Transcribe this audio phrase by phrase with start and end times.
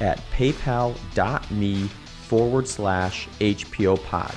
[0.00, 1.88] at paypal.me
[2.28, 4.34] forward slash HPO pod.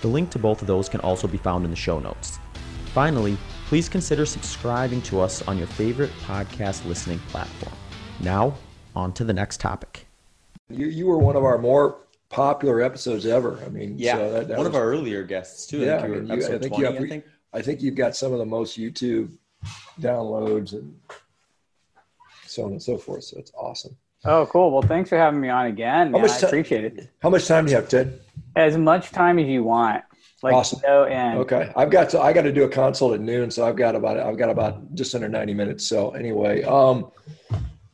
[0.00, 2.38] The link to both of those can also be found in the show notes.
[2.86, 3.36] Finally,
[3.66, 7.74] please consider subscribing to us on your favorite podcast listening platform.
[8.20, 8.54] Now,
[8.94, 10.06] on to the next topic.
[10.68, 11.98] You, you were one of our more
[12.28, 13.58] popular episodes ever.
[13.64, 15.78] I mean, yeah, so that, that one was, of our earlier guests too.
[15.80, 17.24] Yeah, I think, you, I, think 20, have, I, think.
[17.52, 19.30] I think you've got some of the most YouTube
[20.00, 20.94] downloads and
[22.46, 23.24] so on and so forth.
[23.24, 23.96] So it's awesome.
[24.24, 24.70] Oh, cool.
[24.70, 26.12] Well, thanks for having me on again.
[26.12, 26.24] Man.
[26.24, 27.10] I appreciate it.
[27.20, 28.20] How much time do you have, Ted?
[28.54, 30.04] As much time as you want.
[30.42, 30.80] Like awesome.
[30.84, 31.38] no end.
[31.38, 31.72] Okay.
[31.76, 34.18] I've got to I got to do a consult at noon, so I've got about
[34.18, 35.86] I've got about just under 90 minutes.
[35.86, 37.12] So anyway, um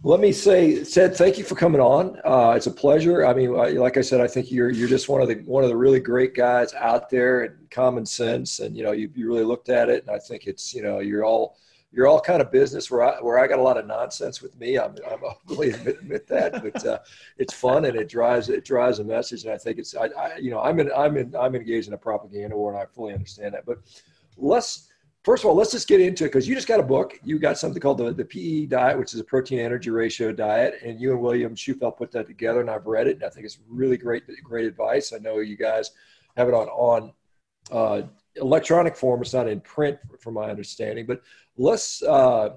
[0.05, 2.21] let me say, Ted, thank you for coming on.
[2.25, 3.27] Uh, it's a pleasure.
[3.27, 5.71] I mean, like I said, I think you're you're just one of the one of
[5.71, 9.45] the really great guys out there and common sense, and you know, you, you really
[9.45, 11.59] looked at it, and I think it's you know, you're all
[11.91, 14.59] you're all kind of business where I where I got a lot of nonsense with
[14.59, 14.79] me.
[14.79, 16.99] I'm I'm ugly admit, admit that, but uh,
[17.39, 19.45] it's fun and it drives it drives a message.
[19.45, 21.95] And I think it's I, I you know I'm in I'm in I'm engaged in
[21.95, 23.65] a propaganda war and I fully understand that.
[23.65, 23.79] But
[24.37, 24.89] let's
[25.25, 27.19] first of all let's just get into it because you just got a book.
[27.25, 30.81] You got something called the the PE diet, which is a protein energy ratio diet,
[30.85, 33.47] and you and William Shewfelt put that together, and I've read it, and I think
[33.47, 35.15] it's really great great advice.
[35.15, 35.93] I know you guys
[36.37, 37.13] have it on on.
[37.71, 38.03] Uh,
[38.41, 39.21] electronic form.
[39.23, 41.07] It's not in print, from my understanding.
[41.07, 41.23] But
[41.57, 42.51] let's uh,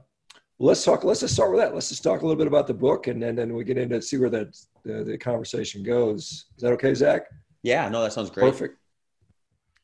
[0.59, 1.03] let's talk.
[1.03, 1.73] Let's just start with that.
[1.73, 4.02] Let's just talk a little bit about the book, and then then we get into
[4.02, 6.45] see where that the, the conversation goes.
[6.55, 7.23] Is that okay, Zach?
[7.63, 8.52] Yeah, no, that sounds great.
[8.52, 8.77] Perfect.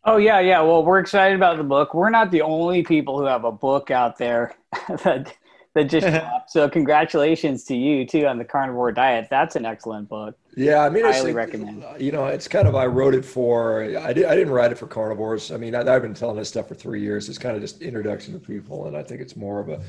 [0.04, 0.62] Oh yeah, yeah.
[0.62, 1.94] Well, we're excited about the book.
[1.94, 4.56] We're not the only people who have a book out there
[5.04, 5.34] that
[5.74, 6.50] that just dropped.
[6.50, 9.28] So congratulations to you too on the carnivore diet.
[9.30, 10.38] That's an excellent book.
[10.58, 11.84] Yeah, I mean, I highly recommend.
[11.84, 13.84] Uh, you know, it's kind of I wrote it for.
[13.84, 14.26] I did.
[14.26, 15.52] I didn't write it for carnivores.
[15.52, 17.30] I mean, I, have been telling this stuff for three years.
[17.30, 19.80] It's kind of just introduction to people, and I think it's more of a,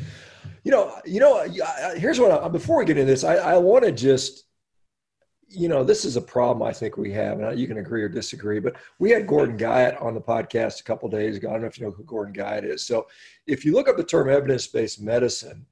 [0.64, 1.42] you know, you know.
[1.96, 2.30] Here's what.
[2.30, 4.44] I, before we get into this, I, I want to just,
[5.48, 8.10] you know, this is a problem I think we have, and you can agree or
[8.10, 8.60] disagree.
[8.60, 11.48] But we had Gordon Guyatt on the podcast a couple days ago.
[11.48, 12.84] I don't know if you know who Gordon Guyatt is.
[12.84, 13.06] So,
[13.46, 15.64] if you look up the term evidence-based medicine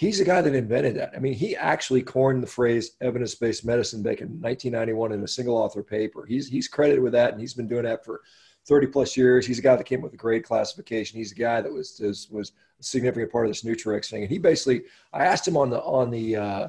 [0.00, 1.12] he's the guy that invented that.
[1.14, 5.58] I mean, he actually coined the phrase evidence-based medicine back in 1991 in a single
[5.58, 6.24] author paper.
[6.24, 8.22] He's he's credited with that, and he's been doing that for
[8.66, 9.46] 30 plus years.
[9.46, 11.18] He's a guy that came up with the grade classification.
[11.18, 14.22] He's a guy that was was, was a significant part of this NutriRECS thing.
[14.22, 16.68] And he basically, I asked him on the on the uh,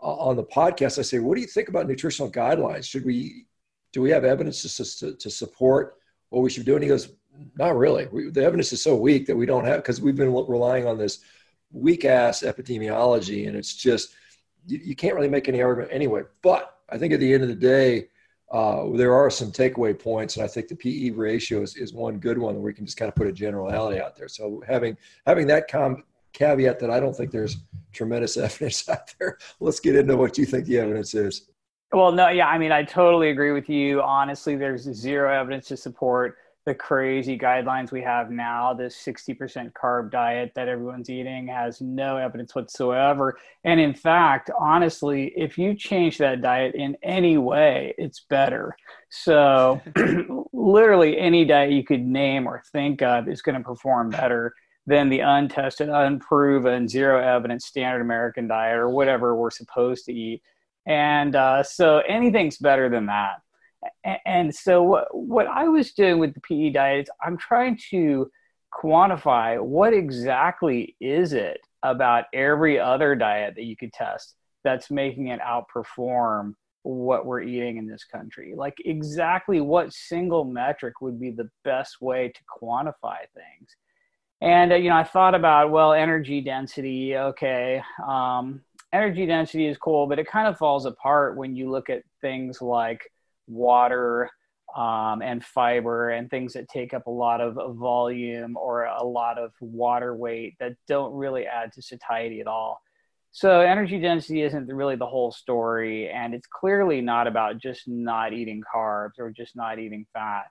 [0.00, 0.98] on the podcast.
[0.98, 2.90] I say, what do you think about nutritional guidelines?
[2.90, 3.46] Should we
[3.92, 5.94] do we have evidence to to, to support
[6.30, 6.74] what we should do?
[6.74, 7.10] And he goes,
[7.56, 8.08] not really.
[8.10, 10.98] We, the evidence is so weak that we don't have because we've been relying on
[10.98, 11.20] this
[11.74, 14.14] weak ass epidemiology, and it's just
[14.66, 16.22] you, you, can't really make any argument anyway.
[16.40, 18.08] But I think at the end of the day,
[18.50, 22.18] uh, there are some takeaway points, and I think the PE ratio is, is one
[22.18, 24.28] good one where we can just kind of put a generality out there.
[24.28, 24.96] So having
[25.26, 27.56] having that com- caveat that I don't think there's
[27.92, 29.38] tremendous evidence out there.
[29.60, 31.48] Let's get into what you think the evidence is.
[31.92, 34.02] Well, no, yeah, I mean, I totally agree with you.
[34.02, 40.10] Honestly, there's zero evidence to support the crazy guidelines we have now, this 60% carb
[40.10, 43.36] diet that everyone's eating has no evidence whatsoever.
[43.64, 48.74] And in fact, honestly, if you change that diet in any way, it's better.
[49.10, 49.82] So,
[50.52, 54.54] literally, any diet you could name or think of is going to perform better
[54.86, 60.42] than the untested, unproven, zero evidence standard American diet or whatever we're supposed to eat.
[60.86, 63.42] And uh, so, anything's better than that
[64.24, 68.30] and so what, what I was doing with the PE diet is I'm trying to
[68.72, 74.34] quantify what exactly is it about every other diet that you could test
[74.64, 78.54] that's making it outperform what we're eating in this country.
[78.56, 83.76] Like exactly what single metric would be the best way to quantify things.
[84.40, 87.16] And uh, you know, I thought about well, energy density.
[87.16, 88.60] Okay, um,
[88.92, 92.60] energy density is cool, but it kind of falls apart when you look at things
[92.60, 93.10] like
[93.46, 94.30] water
[94.76, 99.38] um, and fiber and things that take up a lot of volume or a lot
[99.38, 102.80] of water weight that don't really add to satiety at all.
[103.30, 108.32] So energy density isn't really the whole story, and it's clearly not about just not
[108.32, 110.44] eating carbs or just not eating fat.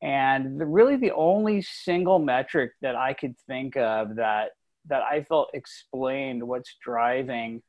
[0.00, 4.52] And the, really, the only single metric that I could think of that
[4.88, 7.62] that I felt explained what's driving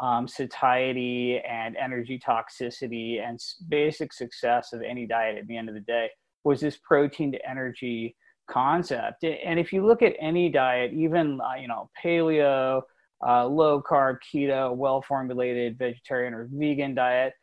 [0.00, 5.74] um, satiety and energy toxicity and basic success of any diet at the end of
[5.74, 6.08] the day
[6.44, 8.16] was this protein to energy
[8.48, 9.24] concept.
[9.24, 12.82] And if you look at any diet, even uh, you know paleo,
[13.26, 17.34] uh, low carb, keto, well formulated vegetarian or vegan diet,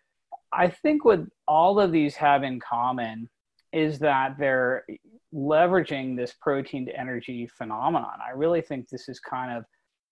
[0.52, 3.30] I think what all of these have in common
[3.74, 4.86] is that they're
[5.34, 8.18] leveraging this protein to energy phenomenon.
[8.26, 9.66] I really think this is kind of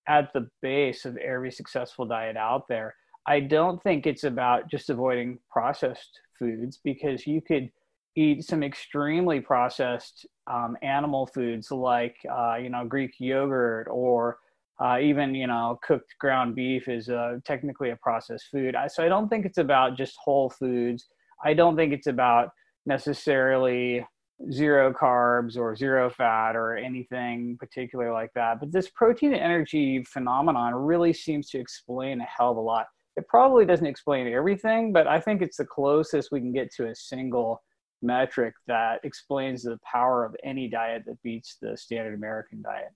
[0.07, 2.95] at the base of every successful diet out there.
[3.27, 7.69] I don't think it's about just avoiding processed foods because you could
[8.15, 14.37] eat some extremely processed um, animal foods like uh, you know Greek yogurt or
[14.83, 18.75] uh, even you know cooked ground beef is uh, technically a processed food.
[18.87, 21.07] So I don't think it's about just whole foods.
[21.43, 22.49] I don't think it's about
[22.85, 24.05] necessarily
[24.51, 28.59] zero carbs or zero fat or anything particular like that.
[28.59, 32.87] But this protein energy phenomenon really seems to explain a hell of a lot.
[33.15, 36.87] It probably doesn't explain everything, but I think it's the closest we can get to
[36.87, 37.61] a single
[38.01, 42.89] metric that explains the power of any diet that beats the standard American diet.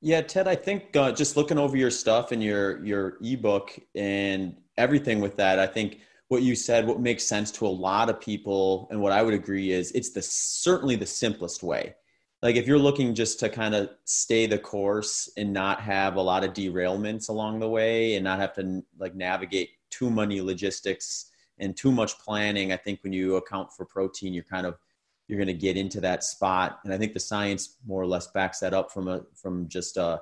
[0.00, 4.56] Yeah, Ted, I think uh, just looking over your stuff and your your ebook and
[4.76, 6.00] everything with that, I think
[6.32, 9.34] what you said, what makes sense to a lot of people, and what I would
[9.34, 11.94] agree is it's the certainly the simplest way.
[12.40, 16.22] Like if you're looking just to kind of stay the course and not have a
[16.22, 21.30] lot of derailments along the way and not have to like navigate too many logistics
[21.58, 24.78] and too much planning, I think when you account for protein, you're kind of
[25.28, 26.78] you're going to get into that spot.
[26.82, 29.98] And I think the science more or less backs that up from a from just
[29.98, 30.16] uh,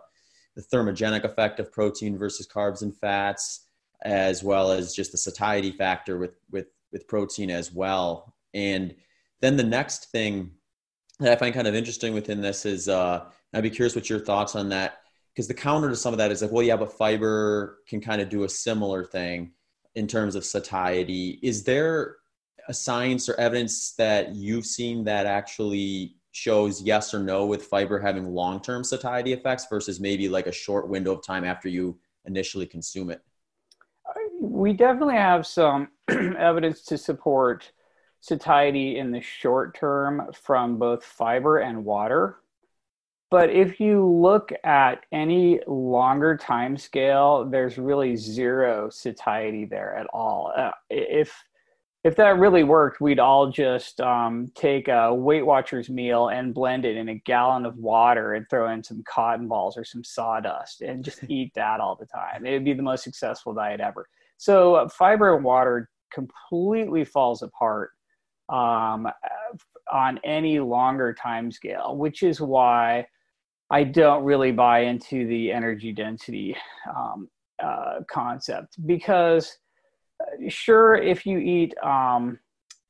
[0.57, 3.69] the thermogenic effect of protein versus carbs and fats
[4.03, 8.35] as well as just the satiety factor with with with protein as well.
[8.55, 8.95] And
[9.41, 10.53] then the next thing
[11.21, 14.21] that I find kind of interesting within this is uh, I'd be curious what your
[14.21, 14.99] thoughts on that
[15.35, 18.21] because the counter to some of that is like, well, yeah, but fiber can kind
[18.21, 19.53] of do a similar thing
[19.95, 21.39] in terms of satiety.
[21.43, 22.17] Is there
[22.69, 27.99] a science or evidence that you've seen that actually shows yes or no with fiber
[27.99, 32.67] having long-term satiety effects versus maybe like a short window of time after you initially
[32.67, 33.23] consume it?
[34.41, 37.71] We definitely have some evidence to support
[38.21, 42.37] satiety in the short term from both fiber and water.
[43.31, 50.07] But if you look at any longer time scale, there's really zero satiety there at
[50.13, 50.53] all.
[50.57, 51.33] Uh, if
[52.03, 56.87] if that really worked, we'd all just um, take a Weight Watchers meal and blend
[56.87, 60.81] it in a gallon of water and throw in some cotton balls or some sawdust
[60.81, 62.47] and just eat that all the time.
[62.47, 64.09] It would be the most successful diet ever.
[64.41, 67.91] So uh, fiber and water completely falls apart
[68.49, 69.07] um,
[69.93, 73.07] on any longer time scale, which is why
[73.71, 76.57] I don't really buy into the energy density
[76.89, 77.29] um,
[77.63, 78.79] uh, concept.
[78.87, 79.59] Because
[80.23, 82.39] uh, sure if you eat um,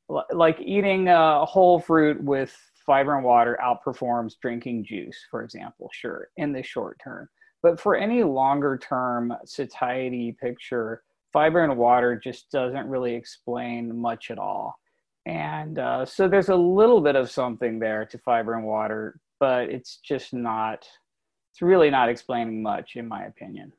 [0.08, 2.56] l- like eating a whole fruit with
[2.86, 7.28] fiber and water outperforms drinking juice for example sure in the short term.
[7.60, 14.30] But for any longer term satiety picture fiber and water just doesn't really explain much
[14.30, 14.76] at all.
[15.26, 19.68] And uh, so there's a little bit of something there to fiber and water, but
[19.68, 20.86] it's just not,
[21.52, 23.72] it's really not explaining much, in my opinion.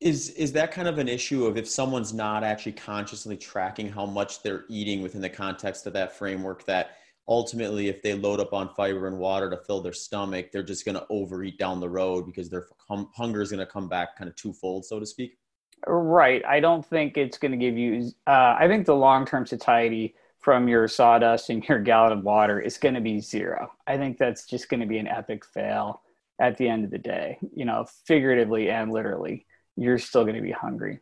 [0.00, 4.06] Is, is that kind of an issue of if someone's not actually consciously tracking how
[4.06, 6.96] much they're eating within the context of that framework, that
[7.28, 10.84] ultimately, if they load up on fiber and water to fill their stomach, they're just
[10.84, 14.28] going to overeat down the road because their hunger is going to come back kind
[14.28, 15.38] of twofold, so to speak?
[15.86, 16.44] Right.
[16.44, 18.10] I don't think it's going to give you.
[18.26, 22.60] Uh, I think the long term satiety from your sawdust and your gallon of water
[22.60, 23.70] is going to be zero.
[23.86, 26.02] I think that's just going to be an epic fail
[26.40, 27.38] at the end of the day.
[27.54, 31.00] You know, figuratively and literally, you're still going to be hungry.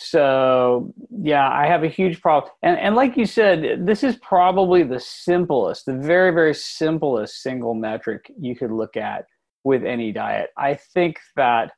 [0.00, 2.52] So yeah, I have a huge problem.
[2.62, 7.74] And and like you said, this is probably the simplest, the very very simplest single
[7.74, 9.26] metric you could look at
[9.64, 10.50] with any diet.
[10.56, 11.72] I think that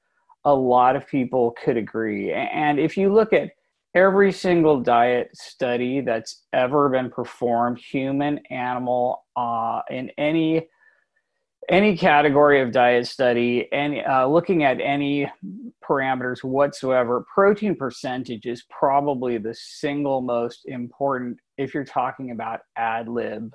[0.45, 2.33] a lot of people could agree.
[2.33, 3.51] And if you look at
[3.95, 10.69] every single diet study that's ever been performed, human, animal, uh, in any
[11.69, 15.31] any category of diet study, and uh, looking at any
[15.85, 23.09] parameters whatsoever, protein percentage is probably the single most important if you're talking about ad
[23.09, 23.55] lib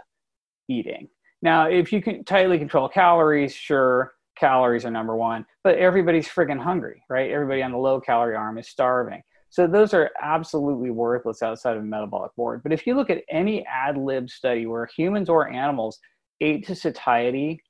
[0.70, 1.10] eating.
[1.42, 6.62] Now, if you can tightly control calories, sure, calories are number one, but everybody's friggin'
[6.62, 7.32] hungry, right?
[7.32, 9.22] Everybody on the low calorie arm is starving.
[9.50, 12.62] So those are absolutely worthless outside of metabolic ward.
[12.62, 16.00] But if you look at any ad lib study where humans or animals
[16.42, 17.62] ate to satiety,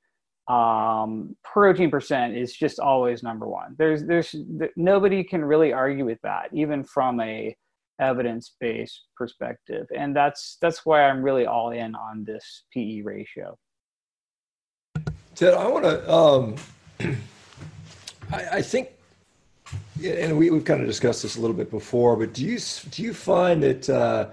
[0.48, 3.74] um, protein percent is just always number one.
[3.78, 4.34] There's there's
[4.76, 7.56] nobody can really argue with that, even from a
[8.00, 13.56] evidence based perspective, and that's that's why I'm really all in on this PE ratio.
[15.36, 16.10] Ted, I want to.
[16.10, 16.56] Um,
[18.32, 18.88] I, I, think,
[20.02, 22.58] and we, we've kind of discussed this a little bit before, but do you
[22.90, 24.30] do you find that uh,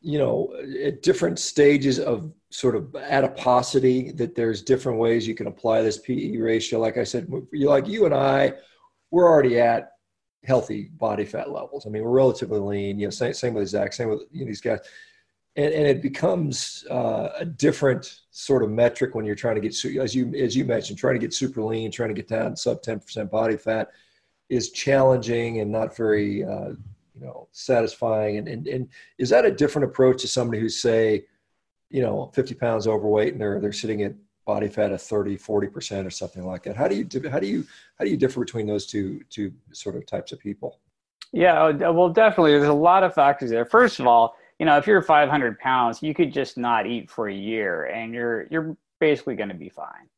[0.00, 0.52] you know
[0.84, 5.98] at different stages of sort of adiposity that there's different ways you can apply this
[5.98, 6.80] PE ratio.
[6.80, 8.54] Like I said, like you and I,
[9.12, 9.92] we're already at
[10.44, 11.86] healthy body fat levels.
[11.86, 12.98] I mean, we're relatively lean.
[12.98, 14.80] You know, same, same with Zach, same with you know, these guys.
[15.56, 19.72] And, and it becomes uh, a different sort of metric when you're trying to get,
[20.00, 22.82] as you as you mentioned, trying to get super lean, trying to get down sub
[22.82, 23.90] 10% body fat
[24.48, 26.70] is challenging and not very, uh,
[27.14, 28.38] you know, satisfying.
[28.38, 28.88] And, and and
[29.18, 31.24] is that a different approach to somebody who's say,
[31.90, 34.14] you know 50 pounds overweight and they're they're sitting at
[34.46, 36.76] body fat of 30 40% or something like that?
[36.76, 37.66] How do you how do you
[37.98, 40.78] how do you differ between those two two sort of types of people?
[41.32, 42.52] Yeah oh, well definitely.
[42.52, 43.64] There's a lot of factors there.
[43.64, 47.28] First of all you know if you're 500 pounds you could just not eat for
[47.28, 50.08] a year and you're you're basically going to be fine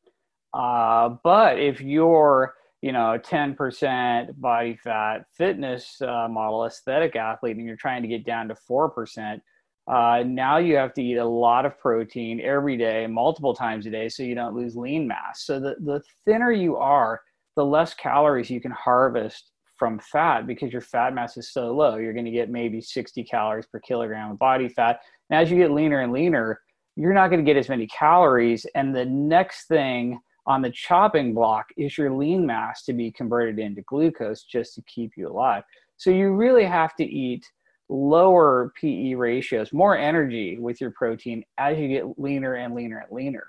[0.52, 7.64] uh, but if you're you know 10% body fat fitness uh, model aesthetic athlete and
[7.64, 9.40] you're trying to get down to 4%
[9.88, 13.90] uh, now you have to eat a lot of protein every day, multiple times a
[13.90, 15.44] day, so you don't lose lean mass.
[15.44, 17.20] So the, the thinner you are,
[17.56, 19.50] the less calories you can harvest
[19.82, 21.96] from fat because your fat mass is so low.
[21.96, 25.00] You're going to get maybe 60 calories per kilogram of body fat.
[25.28, 26.60] And as you get leaner and leaner,
[26.94, 28.64] you're not going to get as many calories.
[28.76, 33.58] And the next thing on the chopping block is your lean mass to be converted
[33.58, 35.64] into glucose just to keep you alive.
[35.96, 37.44] So you really have to eat
[37.88, 43.10] lower PE ratios, more energy with your protein as you get leaner and leaner and
[43.10, 43.48] leaner.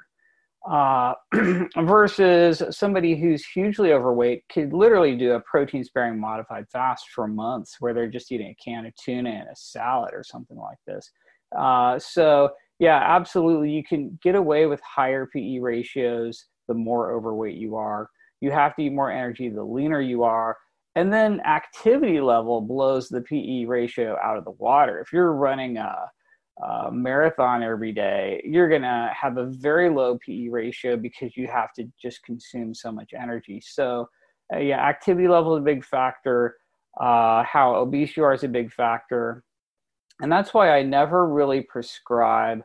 [0.69, 1.13] Uh,
[1.81, 7.75] versus somebody who's hugely overweight could literally do a protein sparing modified fast for months
[7.81, 11.11] where they're just eating a can of tuna and a salad or something like this.
[11.57, 13.71] Uh, so, yeah, absolutely.
[13.71, 18.09] You can get away with higher PE ratios the more overweight you are.
[18.39, 20.55] You have to eat more energy the leaner you are
[20.95, 24.99] and then activity level blows the PE ratio out of the water.
[24.99, 26.11] If you're running a,
[26.61, 31.47] a marathon every day, you're going to have a very low PE ratio because you
[31.47, 33.61] have to just consume so much energy.
[33.65, 34.07] So,
[34.53, 36.57] uh, yeah, activity level is a big factor.
[36.99, 39.43] Uh, how obese you are is a big factor.
[40.21, 42.61] And that's why I never really prescribe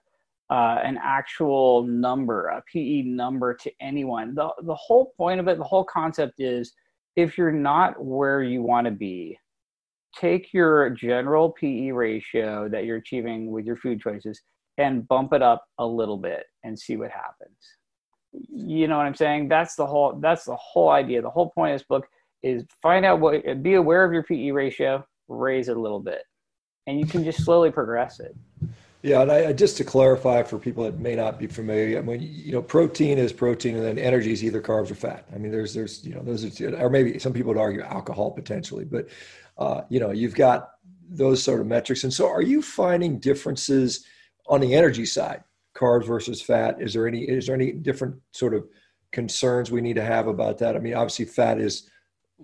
[0.50, 4.34] uh, an actual number, a PE number to anyone.
[4.34, 6.74] The, the whole point of it, the whole concept is
[7.16, 9.38] if you're not where you want to be,
[10.14, 14.40] take your general PE ratio that you're achieving with your food choices
[14.78, 17.56] and bump it up a little bit and see what happens.
[18.32, 19.48] You know what I'm saying?
[19.48, 21.22] That's the whole that's the whole idea.
[21.22, 22.06] The whole point of this book
[22.42, 26.22] is find out what be aware of your PE ratio, raise it a little bit.
[26.86, 28.36] And you can just slowly progress it.
[29.02, 32.20] Yeah, and I, just to clarify for people that may not be familiar, I mean,
[32.20, 35.24] you know, protein is protein, and then energy is either carbs or fat.
[35.32, 38.32] I mean, there's, there's, you know, those are, or maybe some people would argue alcohol
[38.32, 39.08] potentially, but,
[39.58, 40.70] uh, you know, you've got
[41.08, 42.04] those sort of metrics.
[42.04, 44.04] And so, are you finding differences
[44.46, 45.42] on the energy side,
[45.76, 46.80] carbs versus fat?
[46.80, 48.66] Is there any, is there any different sort of
[49.12, 50.76] concerns we need to have about that?
[50.76, 51.90] I mean, obviously, fat is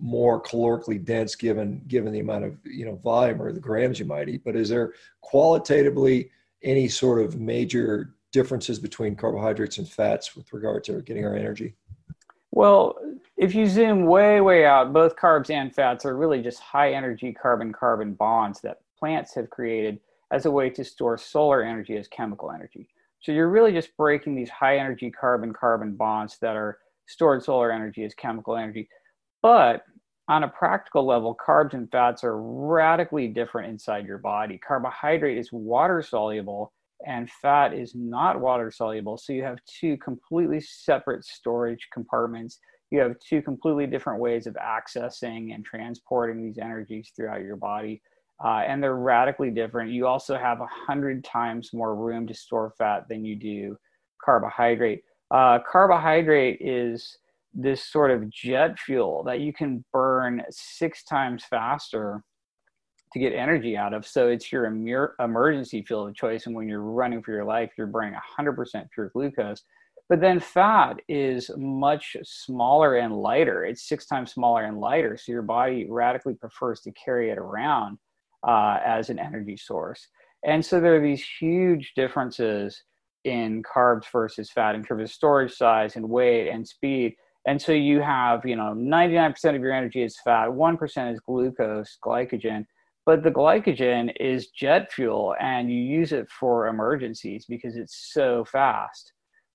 [0.00, 4.04] more calorically dense given given the amount of you know volume or the grams you
[4.04, 6.30] might eat, but is there qualitatively
[6.62, 11.76] any sort of major differences between carbohydrates and fats with regard to getting our energy?
[12.56, 12.94] Well,
[13.37, 17.32] if you zoom way, way out, both carbs and fats are really just high energy
[17.32, 19.99] carbon carbon bonds that plants have created
[20.30, 22.87] as a way to store solar energy as chemical energy.
[23.18, 27.73] So you're really just breaking these high energy carbon carbon bonds that are stored solar
[27.73, 28.88] energy as chemical energy.
[29.42, 29.82] But
[30.28, 34.58] on a practical level, carbs and fats are radically different inside your body.
[34.58, 36.73] Carbohydrate is water soluble
[37.06, 39.16] and fat is not water soluble.
[39.16, 42.58] So you have two completely separate storage compartments.
[42.90, 48.02] You have two completely different ways of accessing and transporting these energies throughout your body.
[48.44, 49.92] Uh, and they're radically different.
[49.92, 53.76] You also have a hundred times more room to store fat than you do
[54.25, 55.02] carbohydrate.
[55.30, 57.18] Uh, carbohydrate is
[57.54, 62.23] this sort of jet fuel that you can burn six times faster
[63.14, 64.04] to get energy out of.
[64.04, 64.66] So it's your
[65.21, 66.47] emergency fuel of choice.
[66.47, 69.62] And when you're running for your life, you're burning 100% pure glucose.
[70.09, 73.64] But then fat is much smaller and lighter.
[73.64, 75.16] It's six times smaller and lighter.
[75.16, 77.99] So your body radically prefers to carry it around
[78.47, 80.09] uh, as an energy source.
[80.44, 82.83] And so there are these huge differences
[83.23, 87.14] in carbs versus fat in terms of storage size and weight and speed.
[87.47, 91.97] And so you have, you know, 99% of your energy is fat, 1% is glucose,
[92.04, 92.66] glycogen,
[93.06, 98.44] but the glycogen is jet fuel and you use it for emergencies because it's so
[98.44, 99.12] fast.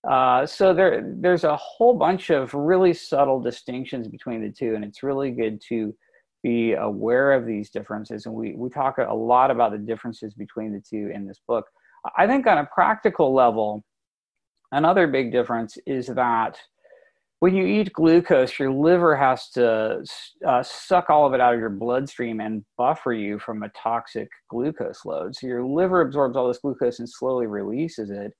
[0.09, 4.85] Uh, so there, there's a whole bunch of really subtle distinctions between the two, and
[4.85, 5.93] it's really good to
[6.41, 8.25] be aware of these differences.
[8.25, 11.65] And we, we talk a lot about the differences between the two in this book.
[12.17, 13.83] I think on a practical level,
[14.71, 16.57] another big difference is that
[17.39, 20.03] when you eat glucose, your liver has to
[20.45, 24.27] uh, suck all of it out of your bloodstream and buffer you from a toxic
[24.49, 25.35] glucose load.
[25.35, 28.33] So your liver absorbs all this glucose and slowly releases it.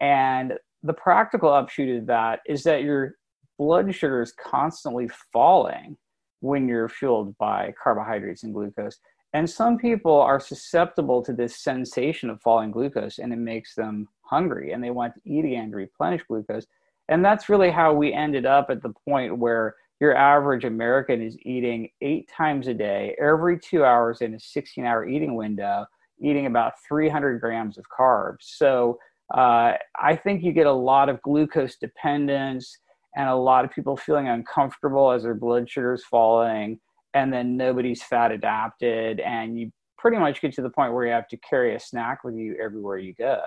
[0.00, 3.14] And the practical upshoot of that is that your
[3.56, 5.96] blood sugar is constantly falling
[6.40, 8.98] when you're fueled by carbohydrates and glucose.
[9.32, 14.08] And some people are susceptible to this sensation of falling glucose and it makes them
[14.22, 16.66] hungry and they want to eat again to replenish glucose.
[17.08, 21.36] And that's really how we ended up at the point where your average American is
[21.42, 25.86] eating eight times a day, every two hours in a 16 hour eating window,
[26.20, 28.42] eating about 300 grams of carbs.
[28.42, 28.98] So
[29.34, 32.78] uh, I think you get a lot of glucose dependence
[33.16, 36.80] and a lot of people feeling uncomfortable as their blood sugar is falling
[37.14, 41.12] and then nobody's fat adapted and you pretty much get to the point where you
[41.12, 43.40] have to carry a snack with you everywhere you go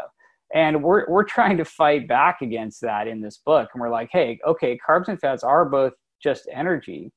[0.54, 4.10] and we're, we're trying to fight back against that in this book and we're like
[4.12, 7.12] hey okay carbs and fats are both just energy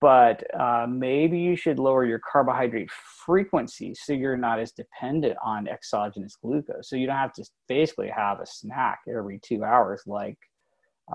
[0.00, 5.68] but uh, maybe you should lower your carbohydrate frequency so you're not as dependent on
[5.68, 10.38] exogenous glucose so you don't have to basically have a snack every two hours like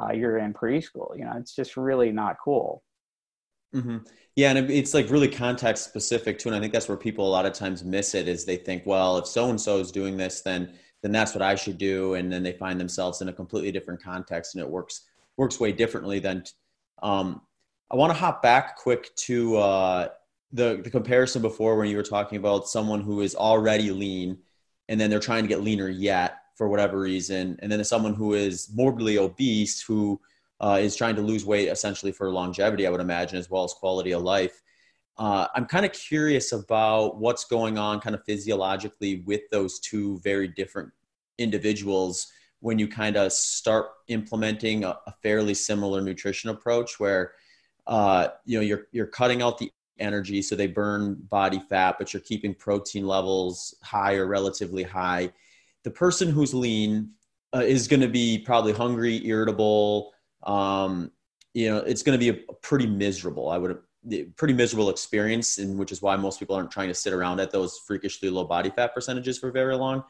[0.01, 2.81] uh, you're in preschool you know it's just really not cool
[3.73, 3.97] Mm-hmm.
[4.35, 7.29] Yeah, and it's like really context specific too, and I think that's where people a
[7.29, 8.27] lot of times miss it.
[8.27, 11.41] Is they think, well, if so and so is doing this, then then that's what
[11.41, 14.69] I should do, and then they find themselves in a completely different context, and it
[14.69, 16.43] works works way differently than.
[17.01, 17.41] Um,
[17.91, 20.07] I want to hop back quick to uh,
[20.53, 24.37] the the comparison before when you were talking about someone who is already lean,
[24.87, 28.33] and then they're trying to get leaner yet for whatever reason, and then someone who
[28.33, 30.19] is morbidly obese who
[30.59, 33.73] uh, is trying to lose weight essentially for longevity, I would imagine, as well as
[33.73, 34.61] quality of life.
[35.21, 40.19] Uh, I'm kind of curious about what's going on kind of physiologically with those two
[40.23, 40.91] very different
[41.37, 42.31] individuals
[42.61, 47.33] when you kind of start implementing a, a fairly similar nutrition approach where
[47.85, 52.11] uh, you know you're you're cutting out the energy so they burn body fat but
[52.11, 55.31] you're keeping protein levels high or relatively high
[55.83, 57.11] the person who's lean
[57.53, 61.11] uh, is going to be probably hungry irritable um,
[61.53, 63.49] you know, it's going to be a, pretty miserable.
[63.49, 63.77] I would
[64.35, 67.51] pretty miserable experience, and which is why most people aren't trying to sit around at
[67.51, 70.03] those freakishly low body fat percentages for very long.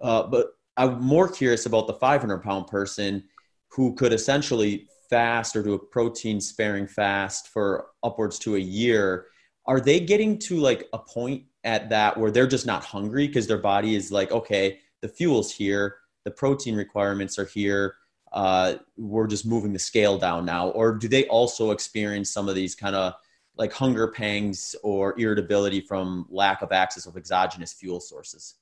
[0.00, 3.24] Uh, but I'm more curious about the 500 pound person
[3.68, 9.26] who could essentially fast or do a protein sparing fast for upwards to a year.
[9.66, 13.46] Are they getting to like a point at that where they're just not hungry because
[13.46, 17.96] their body is like, okay, the fuel's here, the protein requirements are here
[18.32, 20.68] uh, we're just moving the scale down now?
[20.70, 23.14] Or do they also experience some of these kind of
[23.58, 28.54] like hunger pangs or irritability from lack of access of exogenous fuel sources?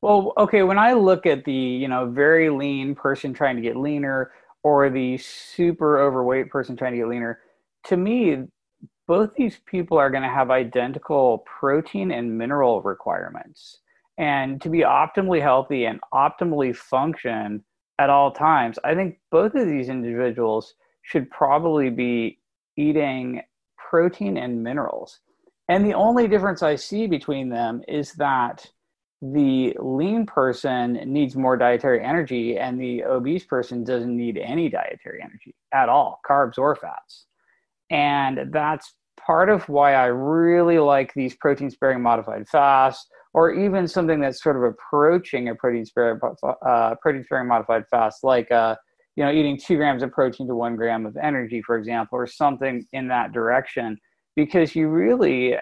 [0.00, 3.76] Well, okay, when I look at the, you know, very lean person trying to get
[3.76, 4.30] leaner
[4.62, 7.40] or the super overweight person trying to get leaner,
[7.84, 8.44] to me,
[9.08, 13.78] both these people are going to have identical protein and mineral requirements.
[14.18, 17.64] And to be optimally healthy and optimally function,
[17.98, 18.78] at all times.
[18.84, 22.38] I think both of these individuals should probably be
[22.76, 23.42] eating
[23.88, 25.20] protein and minerals.
[25.68, 28.66] And the only difference I see between them is that
[29.20, 35.20] the lean person needs more dietary energy and the obese person doesn't need any dietary
[35.22, 37.26] energy at all, carbs or fats.
[37.90, 43.88] And that's part of why I really like these protein sparing modified fasts or even
[43.88, 46.20] something that's sort of approaching a protein sparing,
[46.64, 48.76] uh, protein sparing modified fast, like uh,
[49.18, 52.28] you know eating two grams of protein to one gram of energy, for example, or
[52.28, 53.98] something in that direction,
[54.36, 55.56] because you really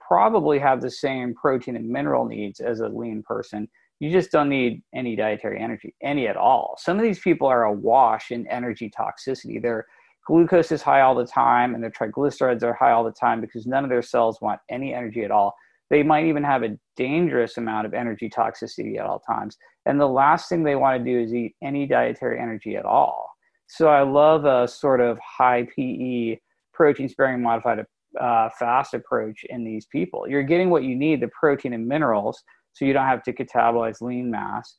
[0.00, 3.68] probably have the same protein and mineral needs as a lean person.
[4.00, 6.78] You just don't need any dietary energy, any at all.
[6.78, 9.60] Some of these people are awash in energy toxicity.
[9.60, 9.84] Their
[10.26, 13.66] glucose is high all the time, and their triglycerides are high all the time because
[13.66, 15.54] none of their cells want any energy at all
[15.90, 19.56] they might even have a dangerous amount of energy toxicity at all times.
[19.86, 23.30] And the last thing they want to do is eat any dietary energy at all.
[23.68, 26.38] So I love a sort of high PE
[26.72, 27.84] protein sparing modified
[28.20, 30.26] uh, fast approach in these people.
[30.28, 34.00] You're getting what you need the protein and minerals, so you don't have to catabolize
[34.00, 34.76] lean mass.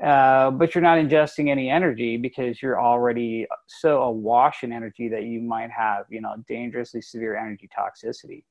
[0.00, 5.24] uh, but you're not ingesting any energy because you're already so awash in energy that
[5.24, 8.42] you might have, you know, dangerously severe energy toxicity.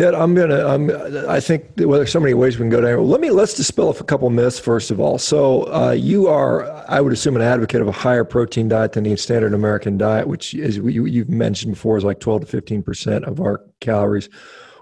[0.00, 0.66] Ted, I'm gonna.
[0.66, 0.90] I'm,
[1.28, 3.06] I think well, there's so many ways we can go down.
[3.06, 5.18] Let me let's dispel a couple myths first of all.
[5.18, 9.04] So uh, you are, I would assume, an advocate of a higher protein diet than
[9.04, 12.82] the standard American diet, which is you, you've mentioned before is like 12 to 15
[12.82, 14.30] percent of our calories,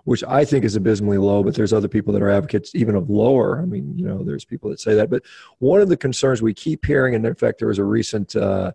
[0.04, 1.42] which I think is abysmally low.
[1.42, 3.60] But there's other people that are advocates even of lower.
[3.60, 5.10] I mean, you know, there's people that say that.
[5.10, 5.24] But
[5.58, 8.36] one of the concerns we keep hearing, and in fact, there was a recent.
[8.36, 8.70] Uh,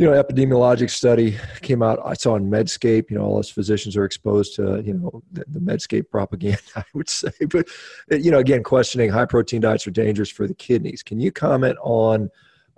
[0.00, 2.00] you know, epidemiologic study came out.
[2.02, 3.10] I saw in Medscape.
[3.10, 6.58] You know, all us physicians are exposed to you know the, the Medscape propaganda.
[6.76, 7.68] I would say, but
[8.08, 11.02] you know, again, questioning high protein diets are dangerous for the kidneys.
[11.02, 12.30] Can you comment on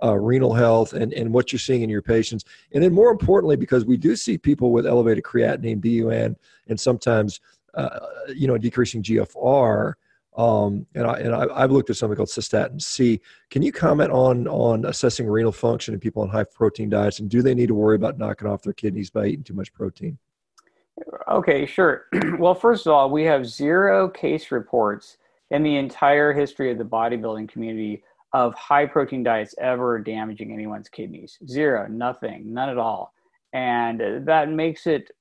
[0.03, 2.43] uh, renal health and and what you're seeing in your patients?
[2.73, 6.35] And then, more importantly, because we do see people with elevated creatinine, BUN,
[6.67, 7.39] and sometimes
[7.75, 7.99] uh,
[8.35, 9.93] you know decreasing GFR
[10.35, 13.21] um, and I, and I, have looked at something called cystatin C.
[13.49, 17.29] Can you comment on on assessing renal function in people on high protein diets, and
[17.29, 20.17] do they need to worry about knocking off their kidneys by eating too much protein?
[21.27, 22.05] Okay, sure.
[22.39, 25.17] well, first of all, we have zero case reports
[25.51, 30.89] in the entire history of the bodybuilding community of high protein diets ever damaging anyone's
[30.89, 31.37] kidneys.
[31.47, 33.13] Zero, nothing, none at all.
[33.53, 35.11] And that makes it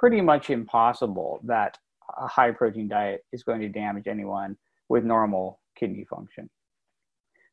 [0.00, 1.78] pretty much impossible that
[2.18, 4.56] a high protein diet is going to damage anyone
[4.88, 6.48] with normal kidney function.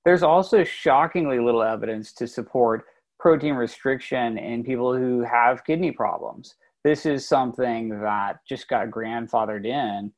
[0.05, 2.85] There's also shockingly little evidence to support
[3.19, 6.55] protein restriction in people who have kidney problems.
[6.83, 10.11] This is something that just got grandfathered in.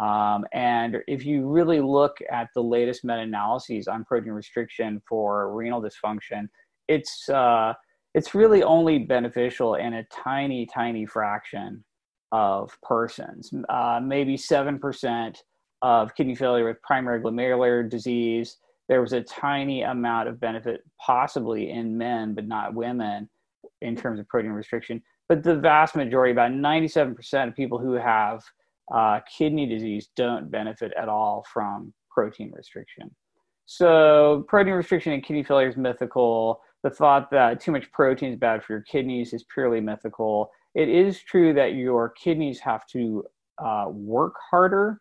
[0.00, 5.54] Um, and if you really look at the latest meta analyses on protein restriction for
[5.54, 6.48] renal dysfunction,
[6.88, 7.74] it's, uh,
[8.14, 11.84] it's really only beneficial in a tiny, tiny fraction
[12.32, 13.52] of persons.
[13.68, 15.36] Uh, maybe 7%
[15.82, 18.56] of kidney failure with primary glomerular disease.
[18.88, 23.28] There was a tiny amount of benefit, possibly in men, but not women,
[23.82, 25.02] in terms of protein restriction.
[25.28, 28.42] But the vast majority, about 97% of people who have
[28.94, 33.14] uh, kidney disease, don't benefit at all from protein restriction.
[33.66, 36.60] So, protein restriction in kidney failure is mythical.
[36.84, 40.90] The thought that too much protein is bad for your kidneys is purely mythical it
[40.90, 43.24] is true that your kidneys have to
[43.58, 45.00] uh, work harder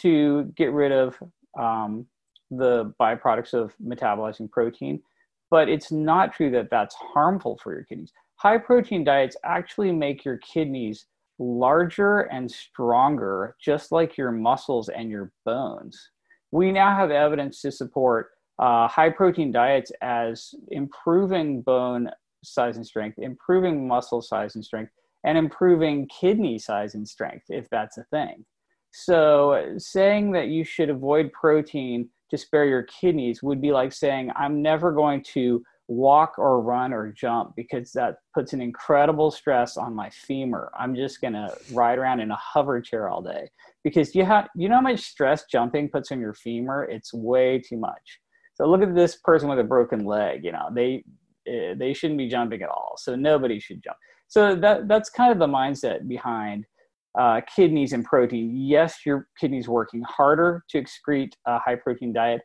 [0.00, 1.18] to get rid of
[1.58, 2.06] um,
[2.52, 5.02] the byproducts of metabolizing protein,
[5.50, 8.12] but it's not true that that's harmful for your kidneys.
[8.36, 11.06] High protein diets actually make your kidneys
[11.40, 16.10] larger and stronger, just like your muscles and your bones.
[16.52, 18.28] We now have evidence to support
[18.60, 22.10] uh, high protein diets as improving bone
[22.44, 24.92] size and strength, improving muscle size and strength,
[25.26, 28.44] and improving kidney size and strength, if that's a thing.
[28.92, 34.30] So, saying that you should avoid protein to spare your kidneys would be like saying,
[34.34, 39.76] I'm never going to walk or run or jump because that puts an incredible stress
[39.76, 40.70] on my femur.
[40.76, 43.48] I'm just going to ride around in a hover chair all day
[43.84, 46.84] because you have you know how much stress jumping puts on your femur?
[46.84, 48.20] It's way too much.
[48.54, 51.04] So look at this person with a broken leg, you know, they
[51.46, 52.94] eh, they shouldn't be jumping at all.
[52.96, 53.96] So nobody should jump.
[54.28, 56.66] So that that's kind of the mindset behind
[57.18, 58.52] uh, kidneys and protein.
[58.54, 62.42] Yes, your kidneys working harder to excrete a high protein diet,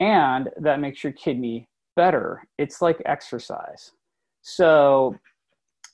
[0.00, 2.42] and that makes your kidney better.
[2.58, 3.92] It's like exercise.
[4.42, 5.14] So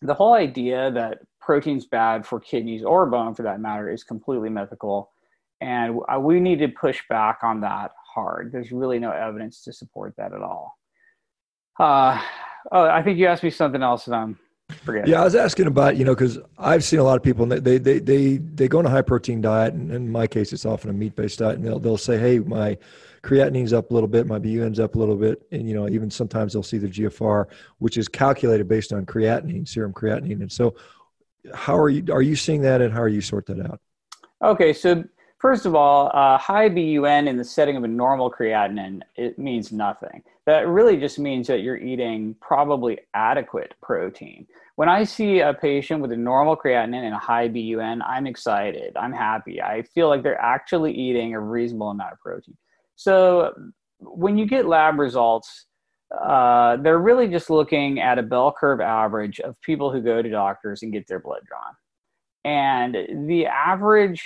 [0.03, 4.49] the whole idea that protein's bad for kidneys or bone, for that matter, is completely
[4.49, 5.11] mythical,
[5.61, 8.51] and we need to push back on that hard.
[8.53, 10.79] There's really no evidence to support that at all.
[11.79, 12.21] Uh,
[12.73, 14.39] oh, I think you asked me something else, and I'm
[14.83, 15.21] Forget yeah, it.
[15.21, 17.79] I was asking about you know because I've seen a lot of people and they
[17.79, 20.91] they they they go on a high protein diet and in my case it's often
[20.91, 22.77] a meat based diet and they'll they'll say hey my
[23.23, 26.11] creatinine's up a little bit my BUN's up a little bit and you know even
[26.11, 27.47] sometimes they'll see the GFR
[27.79, 30.75] which is calculated based on creatinine serum creatinine and so
[31.55, 33.81] how are you are you seeing that and how are you sort that out?
[34.43, 35.05] Okay, so
[35.47, 39.71] First of all, uh, high BUN in the setting of a normal creatinine, it means
[39.71, 40.25] nothing.
[40.45, 44.49] That really just means that you're eating probably adequate protein.
[44.75, 48.97] When I see a patient with a normal creatinine and a high BUN, I'm excited.
[48.97, 49.63] I'm happy.
[49.63, 52.57] I feel like they're actually eating a reasonable amount of protein.
[52.97, 53.55] So
[54.01, 55.67] when you get lab results,
[56.11, 60.29] uh, they're really just looking at a bell curve average of people who go to
[60.29, 61.77] doctors and get their blood drawn.
[62.45, 64.25] And the average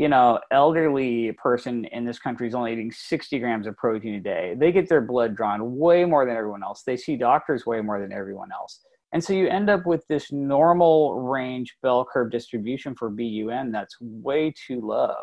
[0.00, 4.20] you know, elderly person in this country is only eating 60 grams of protein a
[4.20, 4.54] day.
[4.56, 6.84] They get their blood drawn way more than everyone else.
[6.86, 8.80] They see doctors way more than everyone else.
[9.12, 13.94] And so you end up with this normal range bell curve distribution for BUN that's
[14.00, 15.16] way too low.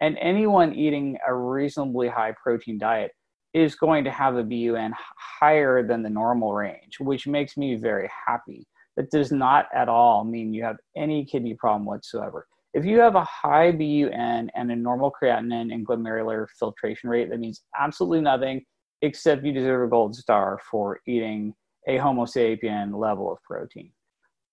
[0.00, 3.12] And anyone eating a reasonably high protein diet
[3.54, 4.92] is going to have a BUN
[5.38, 8.66] higher than the normal range, which makes me very happy.
[8.96, 12.48] That does not at all mean you have any kidney problem whatsoever.
[12.72, 17.40] If you have a high BUN and a normal creatinine and glomerular filtration rate, that
[17.40, 18.62] means absolutely nothing
[19.02, 21.54] except you deserve a gold star for eating
[21.88, 23.92] a Homo sapien level of protein.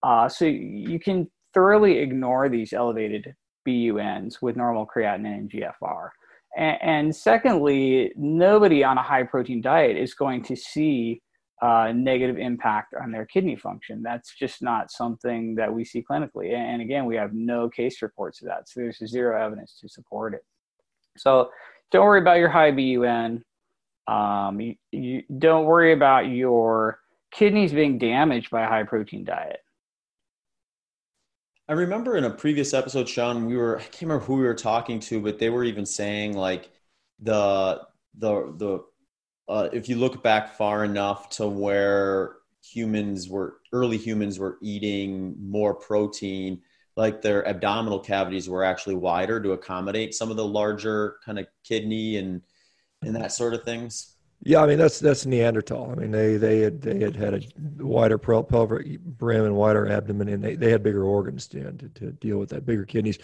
[0.04, 3.34] Uh, so you can thoroughly ignore these elevated
[3.66, 6.10] BUNs with normal creatinine and GFR.
[6.56, 11.22] And, and secondly, nobody on a high protein diet is going to see
[11.62, 14.04] uh, negative impact on their kidney function.
[14.04, 16.54] That's just not something that we see clinically.
[16.54, 18.70] And again, we have no case reports of that.
[18.70, 20.46] So there's zero evidence to support it.
[21.18, 21.50] So
[21.92, 23.44] don't worry about your high BUN.
[24.08, 27.00] Um, you, you don't worry about your
[27.32, 29.60] kidneys being damaged by a high protein diet.
[31.70, 34.54] I remember in a previous episode, Shawn, we were I can't remember who we were
[34.54, 36.70] talking to, but they were even saying like
[37.20, 37.82] the
[38.18, 38.86] the the
[39.50, 45.36] uh, if you look back far enough to where humans were early humans were eating
[45.40, 46.62] more protein
[46.96, 51.48] like their abdominal cavities were actually wider to accommodate some of the larger kind of
[51.64, 52.42] kidney and
[53.04, 55.92] and that sort of things yeah, I mean that's that's Neanderthal.
[55.92, 57.42] I mean they they had they had had a
[57.84, 62.12] wider pelvic brim and wider abdomen, and they, they had bigger organs to, to, to
[62.12, 63.18] deal with that, bigger kidneys.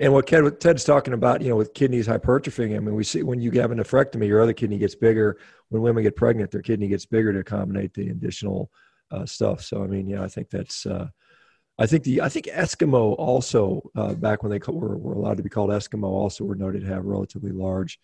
[0.00, 3.22] And what Ted, Ted's talking about, you know, with kidneys hypertrophying, I mean, we see
[3.22, 5.38] when you have a nephrectomy, your other kidney gets bigger.
[5.70, 8.70] When women get pregnant, their kidney gets bigger to accommodate the additional
[9.10, 9.62] uh, stuff.
[9.62, 11.08] So, I mean, yeah, I think that's, uh,
[11.78, 15.42] I think the, I think Eskimo also, uh, back when they were, were allowed to
[15.42, 17.98] be called Eskimo, also were noted to have relatively large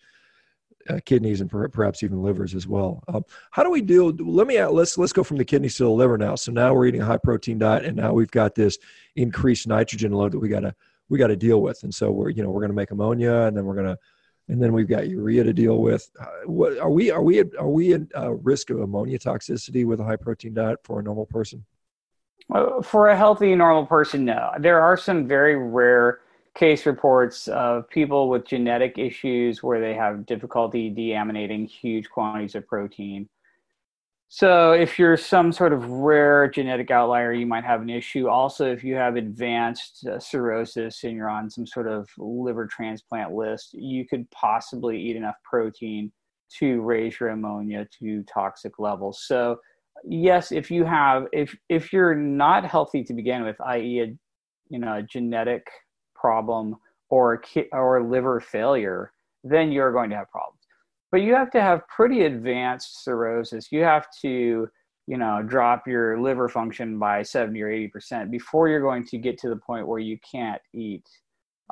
[0.89, 3.03] uh, kidneys and per, perhaps even livers as well.
[3.07, 4.11] Um, how do we deal?
[4.11, 6.35] Let me let's let's go from the kidneys to the liver now.
[6.35, 8.77] So now we're eating a high protein diet, and now we've got this
[9.15, 10.75] increased nitrogen load that we got to
[11.09, 11.83] we got to deal with.
[11.83, 13.97] And so we're you know we're going to make ammonia, and then we're going to
[14.47, 16.09] and then we've got urea to deal with.
[16.19, 19.99] Uh, what are we are we are we at uh, risk of ammonia toxicity with
[19.99, 21.65] a high protein diet for a normal person?
[22.83, 24.51] for a healthy normal person, no.
[24.59, 26.19] There are some very rare
[26.53, 32.67] case reports of people with genetic issues where they have difficulty deaminating huge quantities of
[32.67, 33.27] protein.
[34.27, 38.27] So, if you're some sort of rare genetic outlier, you might have an issue.
[38.27, 43.33] Also, if you have advanced uh, cirrhosis and you're on some sort of liver transplant
[43.33, 46.11] list, you could possibly eat enough protein
[46.57, 49.23] to raise your ammonia to toxic levels.
[49.25, 49.59] So,
[50.03, 54.15] yes, if you have if if you're not healthy to begin with, i.e., a
[54.69, 55.67] you know a genetic
[56.15, 56.75] problem
[57.09, 60.54] or a or liver failure, then you're going to have problems
[61.15, 63.71] but you have to have pretty advanced cirrhosis.
[63.71, 64.67] You have to,
[65.07, 69.37] you know, drop your liver function by 70 or 80% before you're going to get
[69.37, 71.07] to the point where you can't eat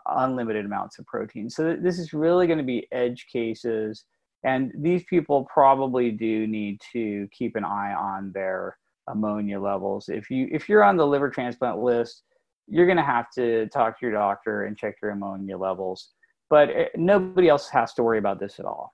[0.06, 1.50] unlimited amounts of protein.
[1.50, 4.06] So this is really going to be edge cases.
[4.46, 8.78] And these people probably do need to keep an eye on their
[9.10, 10.08] ammonia levels.
[10.08, 12.24] If you if you're on the liver transplant list,
[12.70, 16.14] you're going to have to talk to your doctor and check your ammonia levels.
[16.50, 18.94] But eh, nobody else has to worry about this at all.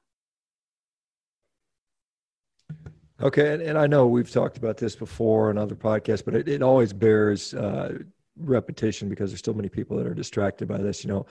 [3.22, 6.48] Okay, and, and, I know we've talked about this before on other podcasts, but it,
[6.48, 7.98] it always bears uh,
[8.38, 11.04] repetition because there's so many people that are distracted by this.
[11.04, 11.26] You know,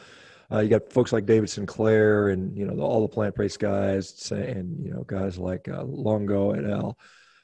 [0.52, 4.10] uh, you got folks like David Sinclair and you know the, all the plant-based guys
[4.10, 6.98] saying, you know, guys like uh, Longo et al.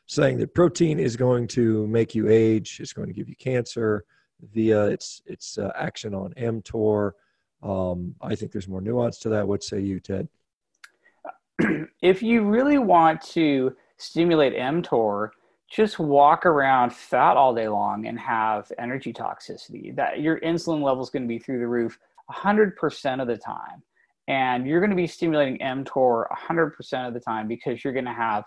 [0.07, 4.05] saying that protein is going to make you age, it's going to give you cancer
[4.53, 7.13] via its its uh, action on mTOR.
[7.63, 9.49] Um, I think there's more nuance to that.
[9.49, 10.29] What say you, Ted?
[12.03, 15.31] If you really want to stimulate mTOR,
[15.71, 19.95] just walk around fat all day long and have energy toxicity.
[19.95, 21.99] That your insulin level is going to be through the roof
[22.31, 23.83] 100% of the time.
[24.27, 28.13] And you're going to be stimulating mTOR 100% of the time because you're going to
[28.13, 28.45] have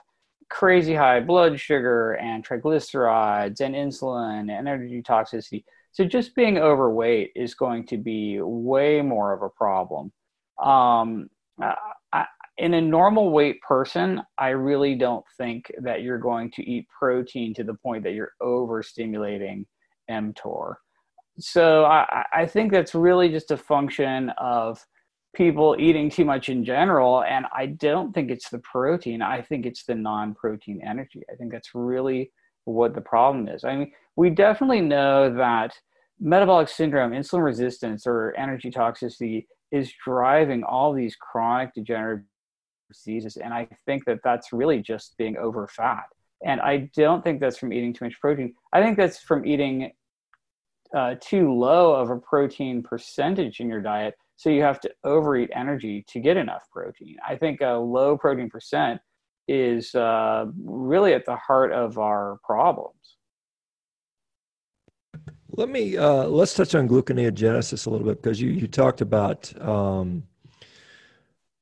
[0.49, 5.63] crazy high blood sugar and triglycerides and insulin and energy toxicity.
[5.91, 10.11] So just being overweight is going to be way more of a problem.
[10.61, 11.29] Um,
[11.59, 11.75] I,
[12.57, 17.53] in a normal weight person, I really don't think that you're going to eat protein
[17.55, 19.65] to the point that you're overstimulating
[20.09, 20.75] mTOR.
[21.39, 24.83] So I, I think that's really just a function of
[25.35, 27.23] people eating too much in general.
[27.23, 29.21] And I don't think it's the protein.
[29.21, 31.21] I think it's the non protein energy.
[31.31, 32.31] I think that's really
[32.65, 33.63] what the problem is.
[33.63, 35.73] I mean, we definitely know that
[36.19, 42.25] metabolic syndrome, insulin resistance, or energy toxicity is driving all these chronic degenerative
[42.87, 43.37] diseases.
[43.37, 46.05] And I think that that's really just being over fat.
[46.45, 48.53] And I don't think that's from eating too much protein.
[48.71, 49.91] I think that's from eating
[50.95, 55.49] uh, too low of a protein percentage in your diet, so you have to overeat
[55.53, 57.17] energy to get enough protein.
[57.27, 59.01] I think a low protein percent
[59.47, 62.93] is uh, really at the heart of our problems.
[65.51, 69.51] Let me uh, let's touch on gluconeogenesis a little bit because you you talked about
[69.59, 70.23] um,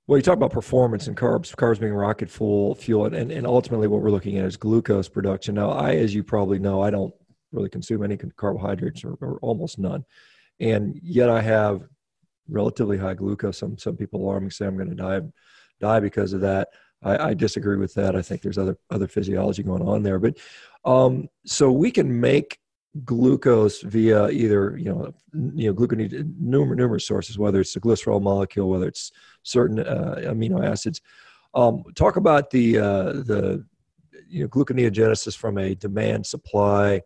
[0.07, 3.87] well you talked about performance and carbs carbs being rocket fuel, fuel and and ultimately
[3.87, 5.55] what we're looking at is glucose production.
[5.55, 7.13] Now I as you probably know I don't
[7.51, 10.03] really consume any carbohydrates or, or almost none,
[10.59, 11.87] and yet I have
[12.47, 13.57] relatively high glucose.
[13.57, 15.21] Some some people alarm me say I'm going to die
[15.79, 16.69] die because of that.
[17.03, 18.15] I, I, disagree with that.
[18.15, 20.19] I think there's other other physiology going on there.
[20.19, 20.37] But
[20.85, 22.57] um, so we can make
[23.03, 25.13] glucose via either you know
[25.53, 29.11] you know glucose numerous, numerous sources, whether it's the glycerol molecule, whether it's
[29.43, 31.01] certain uh, amino acids.
[31.53, 33.65] Um, talk about the uh, the
[34.27, 37.01] you know gluconeogenesis from a demand supply.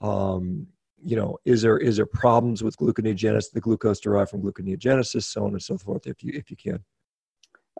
[0.00, 0.66] Um,
[1.02, 5.44] you know, is there is there problems with gluconeogenesis, the glucose derived from gluconeogenesis, so
[5.44, 6.80] on and so forth, if you if you can.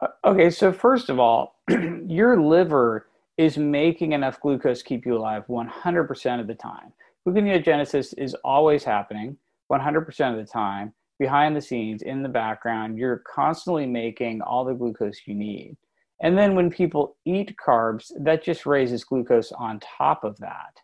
[0.00, 1.60] Uh, okay, so first of all,
[2.06, 6.92] your liver is making enough glucose to keep you alive 100% of the time.
[7.26, 9.36] Gluconeogenesis is always happening
[9.72, 12.98] 100% of the time behind the scenes in the background.
[12.98, 15.76] You're constantly making all the glucose you need.
[16.20, 20.76] And then when people eat carbs, that just raises glucose on top of that.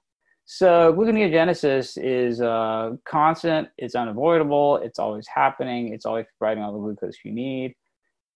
[0.47, 6.79] So gluconeogenesis is uh, constant, it's unavoidable, it's always happening, it's always providing all the
[6.79, 7.75] glucose you need.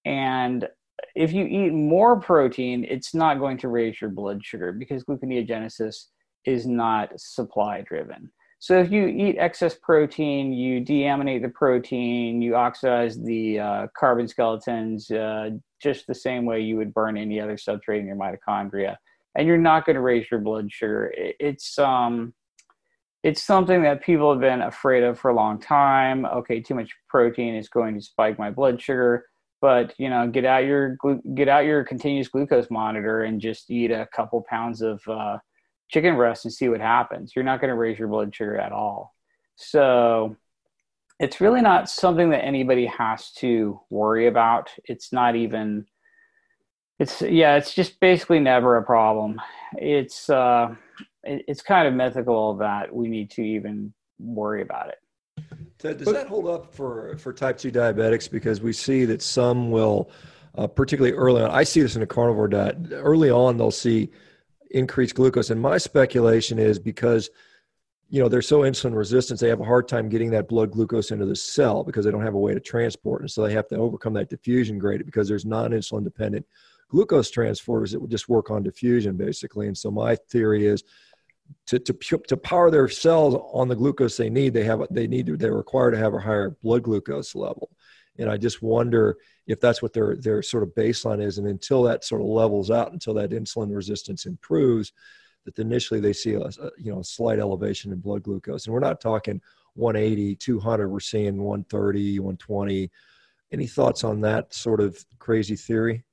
[0.05, 0.69] And
[1.17, 6.07] if you eat more protein, it's not going to raise your blood sugar because gluconeogenesis
[6.47, 8.31] is not supply driven.
[8.65, 14.27] So if you eat excess protein, you deaminate the protein, you oxidize the uh, carbon
[14.27, 15.51] skeletons uh,
[15.83, 18.97] just the same way you would burn any other substrate in your mitochondria,
[19.35, 21.13] and you're not going to raise your blood sugar.
[21.15, 22.33] It's um,
[23.23, 26.25] it's something that people have been afraid of for a long time.
[26.25, 29.27] Okay, too much protein is going to spike my blood sugar,
[29.61, 30.97] but you know, get out your
[31.35, 35.37] get out your continuous glucose monitor and just eat a couple pounds of uh,
[35.91, 37.33] chicken breast and see what happens.
[37.35, 39.15] You're not going to raise your blood sugar at all.
[39.57, 40.37] So
[41.21, 44.71] it's really not something that anybody has to worry about.
[44.85, 45.87] It's not even
[46.99, 49.41] it's yeah, it's just basically never a problem.
[49.77, 50.75] It's uh
[51.23, 54.99] it, it's kind of mythical that we need to even worry about it.
[55.79, 59.71] Ted, Does that hold up for for type 2 diabetics because we see that some
[59.71, 60.11] will
[60.57, 64.11] uh, particularly early on I see this in a carnivore diet early on they'll see
[64.75, 65.51] increased glucose.
[65.51, 67.31] And my speculation is because
[68.11, 71.11] you know they're so insulin resistant they have a hard time getting that blood glucose
[71.11, 73.67] into the cell because they don't have a way to transport and so they have
[73.67, 76.45] to overcome that diffusion gradient because there's non-insulin dependent
[76.89, 79.67] glucose transporters that would just work on diffusion basically.
[79.67, 80.85] And so my theory is
[81.67, 81.93] to, to,
[82.29, 85.55] to power their cells on the glucose they need they have they need to they're
[85.55, 87.71] required to have a higher blood glucose level
[88.19, 91.39] and I just wonder if that's what their their sort of baseline is.
[91.39, 94.93] And until that sort of levels out, until that insulin resistance improves,
[95.45, 98.67] that initially they see a, you know a slight elevation in blood glucose.
[98.67, 99.41] And we're not talking
[99.75, 100.89] 180, 200.
[100.89, 102.91] We're seeing 130, 120.
[103.53, 106.05] Any thoughts on that sort of crazy theory?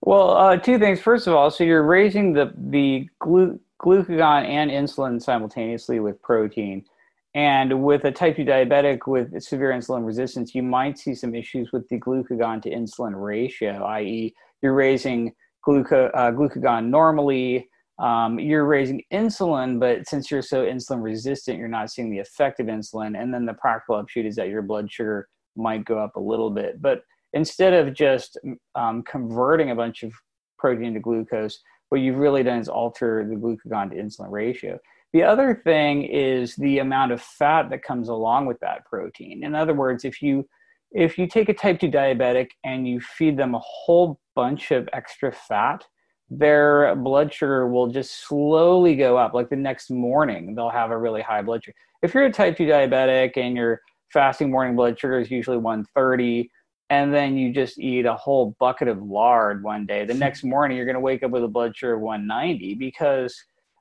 [0.00, 1.00] Well, uh, two things.
[1.00, 6.84] First of all, so you're raising the the glu- glucagon and insulin simultaneously with protein.
[7.34, 11.72] And with a type 2 diabetic with severe insulin resistance, you might see some issues
[11.72, 15.32] with the glucagon to insulin ratio, i.e., you're raising
[15.66, 17.68] gluca- uh, glucagon normally,
[17.98, 22.60] um, you're raising insulin, but since you're so insulin resistant, you're not seeing the effect
[22.60, 23.20] of insulin.
[23.20, 26.50] And then the practical upshoot is that your blood sugar might go up a little
[26.50, 26.82] bit.
[26.82, 28.38] But instead of just
[28.74, 30.12] um, converting a bunch of
[30.58, 34.78] protein to glucose, what you've really done is alter the glucagon to insulin ratio.
[35.14, 39.44] The other thing is the amount of fat that comes along with that protein.
[39.44, 40.46] In other words, if you
[40.90, 44.88] if you take a type 2 diabetic and you feed them a whole bunch of
[44.92, 45.84] extra fat,
[46.30, 49.34] their blood sugar will just slowly go up.
[49.34, 51.76] Like the next morning, they'll have a really high blood sugar.
[52.02, 56.50] If you're a type 2 diabetic and your fasting morning blood sugar is usually 130,
[56.90, 60.76] and then you just eat a whole bucket of lard one day, the next morning
[60.76, 63.36] you're going to wake up with a blood sugar of 190 because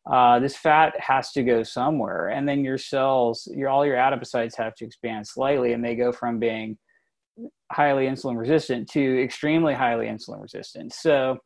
[0.10, 2.30] uh, this fat has to go somewhere.
[2.30, 6.12] And then your cells your all your adipocytes have to expand slightly and they go
[6.12, 6.78] from being
[7.72, 10.94] highly insulin resistant to extremely highly insulin resistant.
[10.94, 11.38] So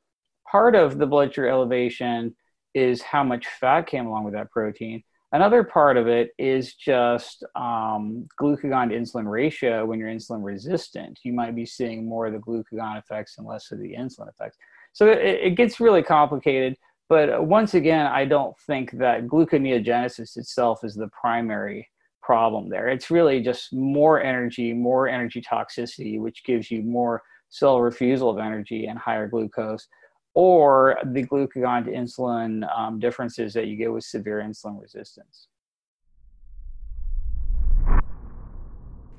[0.51, 2.36] part of the blood sugar elevation
[2.74, 5.03] is how much fat came along with that protein.
[5.34, 11.20] Another part of it is just um, glucagon to insulin ratio when you're insulin resistant.
[11.24, 14.58] You might be seeing more of the glucagon effects and less of the insulin effects.
[14.93, 16.78] So it, it gets really complicated
[17.10, 21.88] but once again, I don't think that gluconeogenesis itself is the primary
[22.22, 22.89] problem there.
[22.89, 28.38] It's really just more energy, more energy toxicity, which gives you more cell refusal of
[28.38, 29.88] energy and higher glucose,
[30.34, 35.47] or the glucagon to insulin um, differences that you get with severe insulin resistance.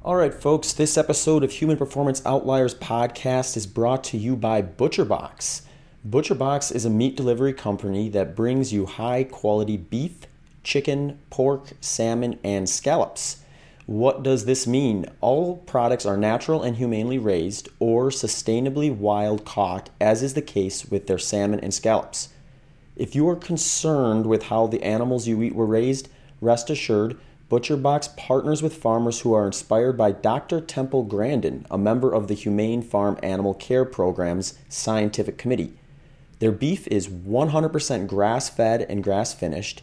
[0.04, 4.62] All right, folks, this episode of Human Performance Outliers podcast is brought to you by
[4.62, 5.62] ButcherBox.
[6.08, 10.20] ButcherBox is a meat delivery company that brings you high quality beef,
[10.62, 13.42] chicken, pork, salmon, and scallops.
[13.84, 15.04] What does this mean?
[15.20, 20.86] All products are natural and humanely raised or sustainably wild caught, as is the case
[20.86, 22.30] with their salmon and scallops.
[22.96, 26.08] If you are concerned with how the animals you eat were raised,
[26.40, 27.18] rest assured,
[27.50, 30.62] ButcherBox partners with farmers who are inspired by Dr.
[30.62, 35.74] Temple Grandin, a member of the Humane Farm Animal Care Program's scientific committee.
[36.38, 39.82] Their beef is 100% grass fed and grass finished.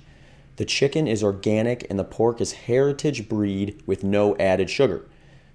[0.56, 5.06] The chicken is organic and the pork is heritage breed with no added sugar.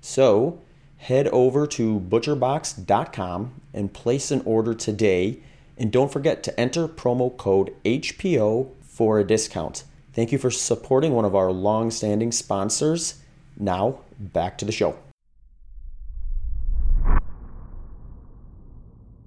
[0.01, 0.61] So,
[0.99, 5.39] head over to butcherbox.com and place an order today.
[5.79, 9.85] And don't forget to enter promo code HPO for a discount.
[10.13, 13.23] Thank you for supporting one of our long standing sponsors.
[13.57, 14.97] Now, back to the show.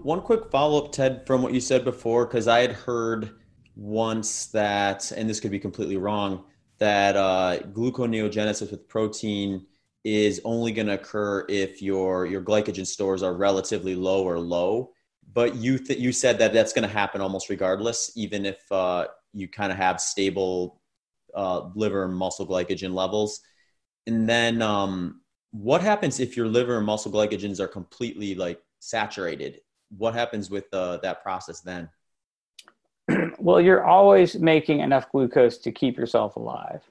[0.03, 3.35] One quick follow up, Ted, from what you said before, because I had heard
[3.77, 6.43] once that, and this could be completely wrong,
[6.79, 9.65] that uh, gluconeogenesis with protein
[10.03, 14.91] is only going to occur if your your glycogen stores are relatively low or low.
[15.31, 19.07] But you th- you said that that's going to happen almost regardless, even if uh,
[19.31, 20.81] you kind of have stable
[21.33, 23.39] uh, liver and muscle glycogen levels.
[24.05, 29.61] And then um, what happens if your liver and muscle glycogens are completely like saturated?
[29.97, 31.89] What happens with uh, that process then?
[33.39, 36.81] well, you're always making enough glucose to keep yourself alive.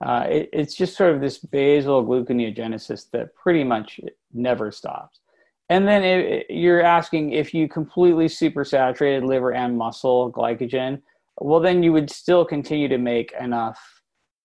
[0.00, 4.00] Uh, it, it's just sort of this basal gluconeogenesis that pretty much
[4.32, 5.20] never stops.
[5.68, 11.02] And then it, you're asking if you completely supersaturated liver and muscle glycogen,
[11.38, 14.02] well, then you would still continue to make enough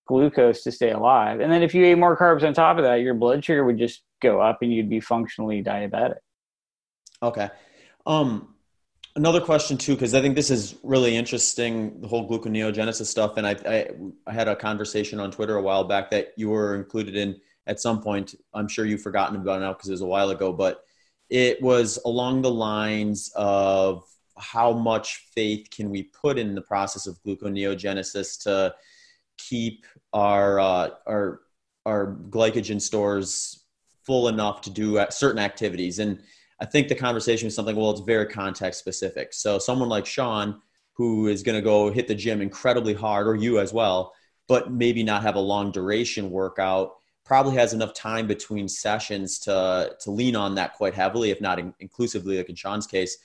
[0.08, 1.40] glucose to stay alive.
[1.40, 3.78] And then if you ate more carbs on top of that, your blood sugar would
[3.78, 6.18] just go up and you'd be functionally diabetic.
[7.24, 7.50] Okay.
[8.06, 8.56] Um,
[9.16, 13.48] another question too because i think this is really interesting the whole gluconeogenesis stuff and
[13.48, 13.90] I, I,
[14.28, 17.80] I had a conversation on twitter a while back that you were included in at
[17.80, 18.36] some point.
[18.54, 20.84] I'm sure you've forgotten about it now because it was a while ago but
[21.30, 24.04] it was along the lines of
[24.38, 28.76] how much faith can we put in the process of gluconeogenesis to
[29.38, 31.42] keep our uh, our
[31.86, 33.64] our glycogen stores
[34.04, 36.00] full enough to do certain activities.
[36.00, 36.22] And
[36.60, 39.34] I think the conversation is something, well, it's very context specific.
[39.34, 40.62] So someone like Shawn,
[40.94, 44.14] who is going to go hit the gym incredibly hard, or you as well,
[44.48, 46.94] but maybe not have a long duration workout,
[47.26, 51.60] probably has enough time between sessions to, to lean on that quite heavily, if not
[51.60, 53.18] in, inclusively, like in Shawn's case.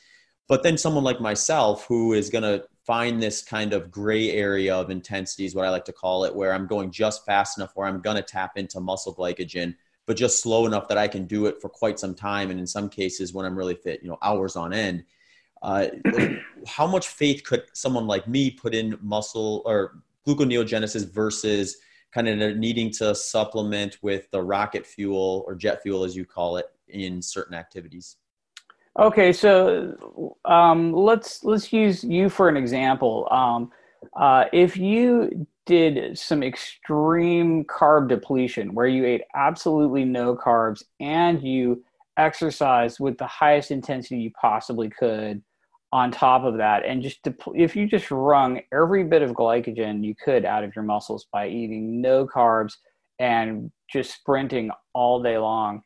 [0.48, 4.74] But then someone like myself, who is going to find this kind of gray area
[4.74, 7.72] of intensity, is what I like to call it, where I'm going just fast enough
[7.76, 9.76] where I'm going to tap into muscle glycogen–
[10.10, 12.50] but just slow enough that I can do it for quite some time.
[12.50, 15.04] And in some cases, when I'm really fit, you know, hours on end.
[15.62, 15.86] Uh,
[16.66, 21.76] how much faith could someone like me put in muscle or gluconeogenesis versus
[22.10, 26.56] kind of needing to supplement with the rocket fuel or jet fuel, as you call
[26.56, 28.16] it, in certain activities?
[28.98, 33.28] Okay, so um, let's let's use you for an example.
[33.30, 33.70] Um,
[34.16, 41.40] uh, if you did some extreme carb depletion where you ate absolutely no carbs and
[41.44, 41.80] you
[42.16, 45.40] exercised with the highest intensity you possibly could
[45.92, 47.20] on top of that and just
[47.54, 51.46] if you just wrung every bit of glycogen you could out of your muscles by
[51.46, 52.72] eating no carbs
[53.20, 55.82] and just sprinting all day long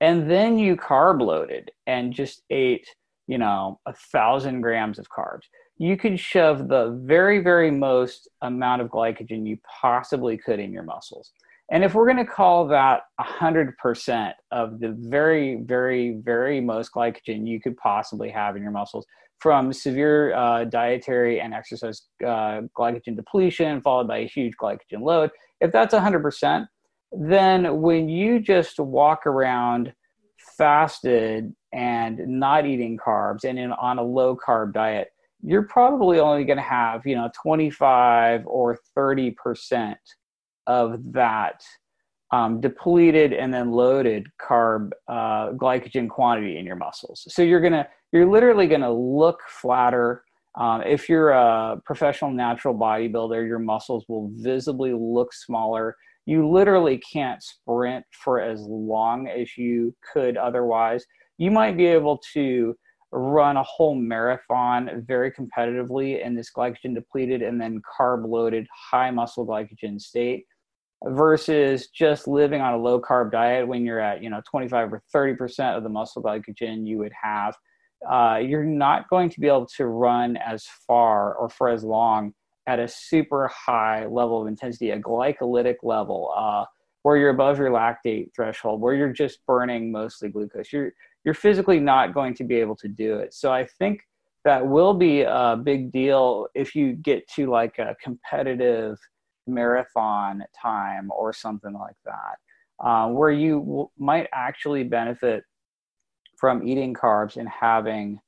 [0.00, 2.88] and then you carb loaded and just ate
[3.26, 5.44] you know a thousand grams of carbs
[5.78, 10.82] you could shove the very, very most amount of glycogen you possibly could in your
[10.82, 11.32] muscles.
[11.70, 17.46] And if we're going to call that 100% of the very, very, very most glycogen
[17.46, 19.06] you could possibly have in your muscles
[19.38, 25.30] from severe uh, dietary and exercise uh, glycogen depletion, followed by a huge glycogen load,
[25.60, 26.66] if that's 100%,
[27.12, 29.92] then when you just walk around
[30.56, 35.08] fasted and not eating carbs and in, on a low carb diet,
[35.42, 39.98] you're probably only going to have you know 25 or 30 percent
[40.66, 41.62] of that
[42.30, 47.26] um, depleted and then loaded carb uh, glycogen quantity in your muscles.
[47.28, 50.24] So you're gonna you're literally gonna look flatter.
[50.58, 55.96] Um, if you're a professional natural bodybuilder your muscles will visibly look smaller.
[56.26, 61.06] You literally can't sprint for as long as you could otherwise.
[61.38, 62.76] You might be able to
[63.10, 69.10] run a whole marathon very competitively in this glycogen depleted and then carb loaded high
[69.10, 70.44] muscle glycogen state
[71.04, 75.02] versus just living on a low carb diet when you're at you know 25 or
[75.12, 77.54] 30 percent of the muscle glycogen you would have
[78.08, 82.32] uh, you're not going to be able to run as far or for as long
[82.68, 86.64] at a super high level of intensity, a glycolytic level, uh,
[87.02, 90.70] where you're above your lactate threshold, where you're just burning mostly glucose.
[90.70, 90.92] You're
[91.28, 93.34] you're physically not going to be able to do it.
[93.34, 94.00] So I think
[94.46, 98.96] that will be a big deal if you get to like a competitive
[99.46, 102.36] marathon time or something like that,
[102.82, 105.44] uh, where you w- might actually benefit
[106.38, 108.18] from eating carbs and having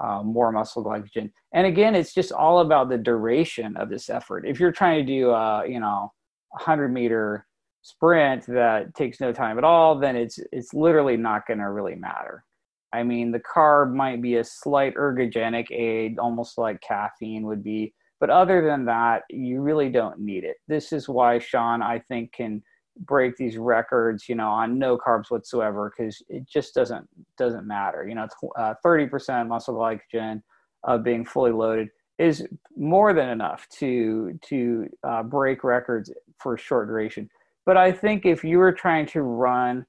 [0.00, 1.32] uh, more muscle glycogen.
[1.52, 4.46] And again, it's just all about the duration of this effort.
[4.46, 6.12] If you're trying to do, a, you know,
[6.52, 7.48] hundred meter
[7.84, 11.94] sprint that takes no time at all, then it's it's literally not going to really
[11.94, 12.44] matter.
[12.92, 17.92] I mean, the carb might be a slight ergogenic aid, almost like caffeine would be,
[18.20, 20.56] but other than that, you really don't need it.
[20.66, 22.62] This is why Shawn, I think, can
[23.00, 27.06] break these records, you know, on no carbs whatsoever because it just doesn't
[27.36, 28.06] doesn't matter.
[28.08, 30.42] You know, uh, thirty uh, percent muscle glycogen
[30.84, 36.88] uh, being fully loaded is more than enough to to uh, break records for short
[36.88, 37.28] duration.
[37.66, 39.86] But I think if you were trying to run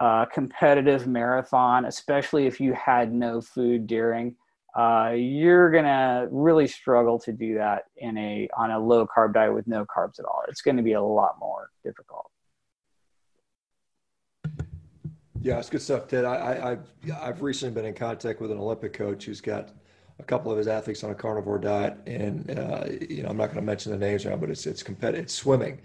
[0.00, 4.36] a competitive marathon, especially if you had no food during,
[4.76, 9.52] uh, you're gonna really struggle to do that in a on a low carb diet
[9.52, 10.42] with no carbs at all.
[10.48, 12.30] It's going to be a lot more difficult.
[15.40, 16.24] Yeah, it's good stuff, Ted.
[16.24, 19.70] I, I, I've recently been in contact with an Olympic coach who's got
[20.18, 23.46] a couple of his athletes on a carnivore diet, and uh, you know I'm not
[23.46, 25.24] going to mention the names now, but it's it's competitive.
[25.24, 25.80] It's swimming,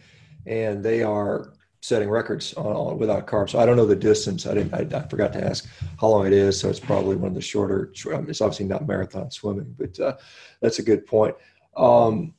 [0.46, 3.52] and they are setting records on, without carbs.
[3.52, 4.46] So I don't know the distance.
[4.46, 4.74] I didn't.
[4.74, 5.68] I, I, forgot to ask
[6.00, 6.60] how long it is.
[6.60, 7.92] So it's probably one of the shorter.
[7.94, 10.16] It's obviously not marathon swimming, but uh,
[10.62, 11.36] that's a good point.
[11.76, 12.34] Um,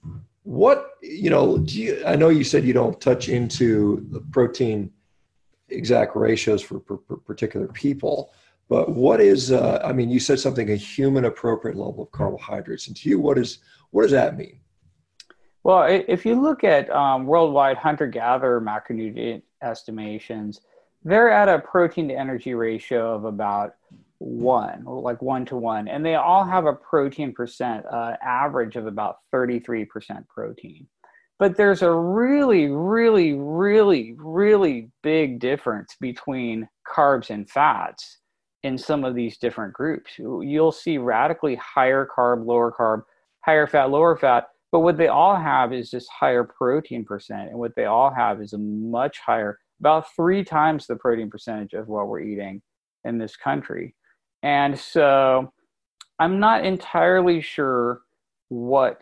[0.44, 1.58] what you know?
[1.58, 2.02] Do you?
[2.06, 4.90] I know you said you don't touch into the protein
[5.68, 8.32] exact ratios for, for, for particular people.
[8.68, 12.86] But what is, uh, I mean, you said something a human appropriate level of carbohydrates.
[12.86, 13.58] And to you, what is
[13.90, 14.60] what does that mean?
[15.64, 20.60] Well, if you look at um, worldwide hunter gatherer macronutrient estimations,
[21.04, 23.74] they're at a protein to energy ratio of about
[24.18, 25.88] one, like one to one.
[25.88, 29.88] And they all have a protein percent uh, average of about 33%
[30.28, 30.86] protein.
[31.38, 38.18] But there's a really, really, really, really big difference between carbs and fats
[38.62, 40.12] in some of these different groups.
[40.18, 43.02] You'll see radically higher carb, lower carb,
[43.40, 44.48] higher fat, lower fat.
[44.74, 47.48] But what they all have is just higher protein percent.
[47.50, 51.74] And what they all have is a much higher, about three times the protein percentage
[51.74, 52.60] of what we're eating
[53.04, 53.94] in this country.
[54.42, 55.52] And so
[56.18, 58.00] I'm not entirely sure
[58.48, 59.00] what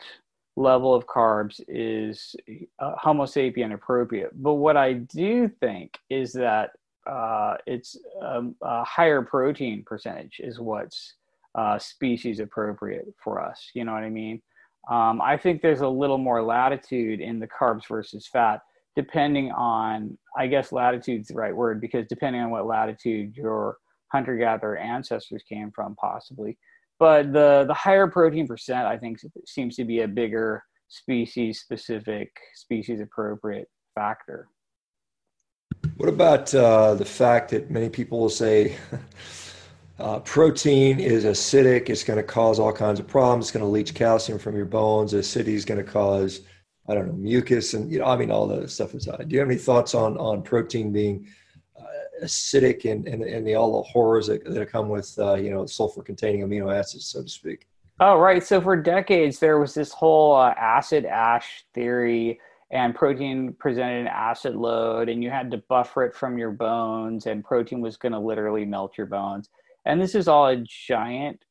[0.57, 2.37] level of carbs is
[2.79, 4.33] uh, Homo sapien appropriate.
[4.43, 6.73] But what I do think is that
[7.07, 11.14] uh, it's um, a higher protein percentage is what's
[11.55, 13.70] uh, species appropriate for us.
[13.73, 14.43] You know what I mean?
[14.91, 18.61] Um, I think there's a little more latitude in the carbs versus fat,
[18.97, 23.76] depending on, I guess latitude's the right word, because depending on what latitude your
[24.11, 26.59] hunter gatherer ancestors came from, possibly.
[26.99, 30.62] But the the higher protein percent i think seems to be a bigger
[30.93, 34.49] species specific species appropriate factor.
[35.97, 38.76] What about uh, the fact that many people will say
[40.03, 43.71] uh, protein is acidic it's going to cause all kinds of problems it's going to
[43.71, 46.41] leach calcium from your bones acidity is going to cause
[46.89, 49.39] i don't know mucus and you know i mean all the stuff inside do you
[49.39, 51.27] have any thoughts on on protein being
[52.23, 55.67] acidic and, and, and the, all the horrors that, that come with, uh, you know,
[55.67, 57.67] sulfur containing amino acids, so to speak.
[58.01, 58.43] Oh, right.
[58.43, 62.41] So for decades, there was this whole uh, acid ash theory
[62.71, 67.27] and protein presented an acid load and you had to buffer it from your bones
[67.27, 69.51] and protein was going to literally melt your bones.
[69.85, 71.45] And this is all a giant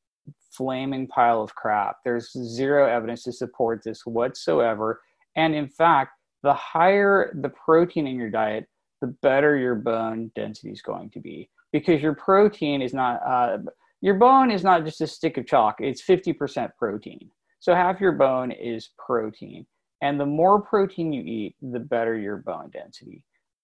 [0.52, 1.98] flaming pile of crap.
[2.04, 5.02] There's zero evidence to support this whatsoever.
[5.36, 6.12] And in fact,
[6.44, 8.68] the higher the protein in your diet,
[9.00, 11.50] the better your bone density is going to be.
[11.72, 13.60] Because your protein is not uh,
[14.02, 15.76] your bone is not just a stick of chalk.
[15.80, 17.30] It's 50% protein.
[17.60, 19.66] So half your bone is protein.
[20.02, 23.22] And the more protein you eat the better your bone density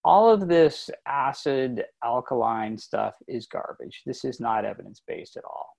[0.07, 5.75] all of this acid alkaline stuff is garbage this is not evidence based at all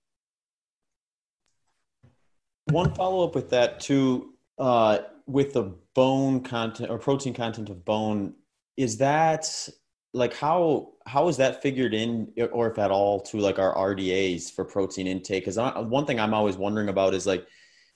[2.71, 7.85] one follow up with that too uh, with the bone content or protein content of
[7.85, 8.35] bone
[8.77, 9.69] is that
[10.15, 14.53] like how how is that figured in or if at all to like our RDAs
[14.53, 15.45] for protein intake?
[15.45, 15.59] Because
[15.89, 17.47] one thing I'm always wondering about is like,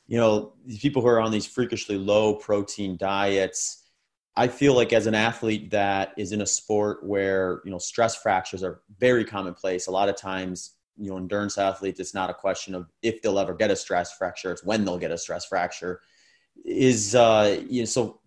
[0.06, 3.81] you know, people who are on these freakishly low protein diets.
[4.36, 8.16] I feel like as an athlete that is in a sport where you know stress
[8.16, 9.86] fractures are very commonplace.
[9.86, 13.38] A lot of times, you know, endurance athletes, it's not a question of if they'll
[13.38, 16.00] ever get a stress fracture; it's when they'll get a stress fracture.
[16.64, 18.20] Is uh, you know, so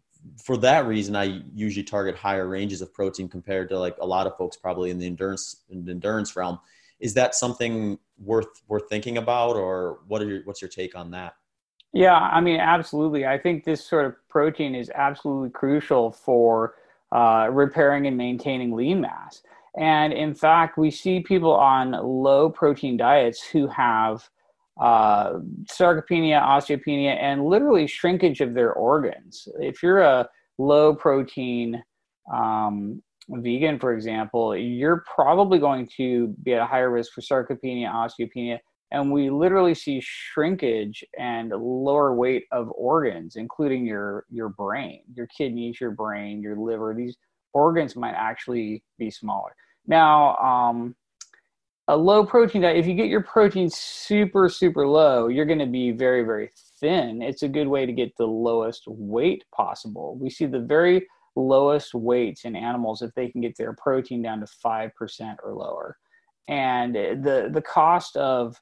[0.43, 4.27] for that reason, I usually target higher ranges of protein compared to like a lot
[4.27, 6.59] of folks probably in the endurance in the endurance realm.
[6.99, 11.11] Is that something worth worth thinking about, or what are your, what's your take on
[11.11, 11.33] that?
[11.95, 13.25] Yeah, I mean, absolutely.
[13.25, 16.75] I think this sort of protein is absolutely crucial for
[17.13, 19.41] uh, repairing and maintaining lean mass.
[19.77, 24.27] And in fact, we see people on low protein diets who have
[24.77, 25.39] uh,
[25.71, 29.47] sarcopenia, osteopenia, and literally shrinkage of their organs.
[29.61, 30.27] If you're a
[30.57, 31.81] low protein
[32.33, 37.89] um, vegan, for example, you're probably going to be at a higher risk for sarcopenia,
[37.89, 38.59] osteopenia,
[38.95, 45.27] and we literally see shrinkage and lower weight of organs, including your your brain, your
[45.27, 46.93] kidneys, your brain, your liver.
[46.93, 47.17] These
[47.53, 49.53] organs might actually be smaller.
[49.85, 50.95] Now, um,
[51.89, 55.65] a low protein diet, if you get your protein super, super low, you're going to
[55.65, 57.21] be very, very thin.
[57.21, 60.17] It's a good way to get the lowest weight possible.
[60.19, 64.39] We see the very lowest weights in animals if they can get their protein down
[64.39, 65.97] to 5% or lower.
[66.47, 68.55] And the, the cost of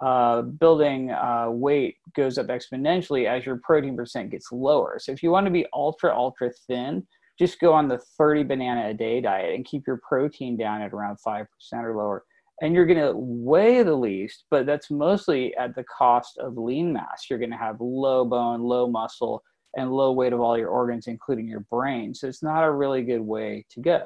[0.00, 4.98] uh, building uh, weight goes up exponentially as your protein percent gets lower.
[5.00, 7.06] So if you want to be ultra, ultra thin,
[7.38, 10.92] just go on the 30 banana a day diet and keep your protein down at
[10.92, 12.24] around 5% or lower
[12.60, 16.92] and you're going to weigh the least, but that's mostly at the cost of lean
[16.92, 17.26] mass.
[17.30, 19.42] You're going to have low bone, low muscle,
[19.76, 22.14] and low weight of all your organs, including your brain.
[22.14, 24.02] So it's not a really good way to go.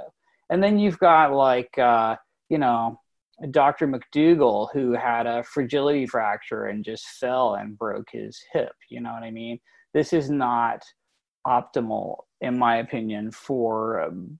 [0.51, 2.17] And then you've got like, uh,
[2.51, 3.01] you know,
[3.51, 3.89] Dr.
[3.89, 8.73] McDougall who had a fragility fracture and just fell and broke his hip.
[8.89, 9.59] You know what I mean?
[9.95, 10.83] This is not
[11.47, 14.39] optimal, in my opinion, for um,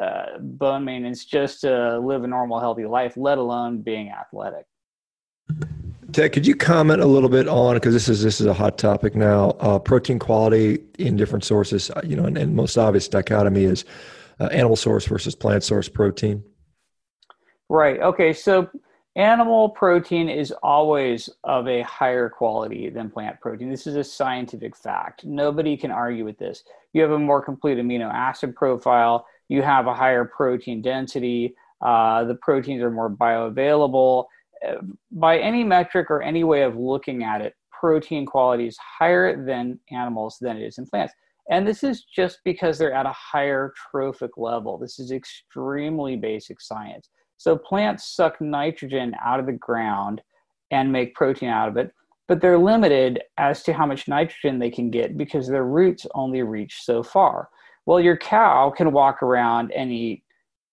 [0.00, 4.66] uh, bone maintenance just to live a normal, healthy life, let alone being athletic.
[6.12, 8.78] Ted, could you comment a little bit on because this is this is a hot
[8.78, 9.50] topic now?
[9.60, 13.84] Uh, protein quality in different sources, uh, you know, and, and most obvious dichotomy is
[14.40, 16.42] uh, animal source versus plant source protein.
[17.68, 18.00] Right.
[18.00, 18.32] Okay.
[18.32, 18.68] So
[19.16, 23.70] animal protein is always of a higher quality than plant protein.
[23.70, 25.24] This is a scientific fact.
[25.24, 26.62] Nobody can argue with this.
[26.92, 31.54] You have a more complete amino acid profile you have a higher protein density.
[31.80, 34.24] Uh, the proteins are more bioavailable.
[34.66, 34.74] Uh,
[35.12, 39.78] by any metric or any way of looking at it, protein quality is higher than
[39.90, 41.12] animals than it is in plants.
[41.50, 44.78] And this is just because they're at a higher trophic level.
[44.78, 47.08] This is extremely basic science.
[47.36, 50.22] So plants suck nitrogen out of the ground
[50.70, 51.92] and make protein out of it,
[52.28, 56.42] but they're limited as to how much nitrogen they can get because their roots only
[56.42, 57.48] reach so far.
[57.84, 60.24] Well, your cow can walk around and eat,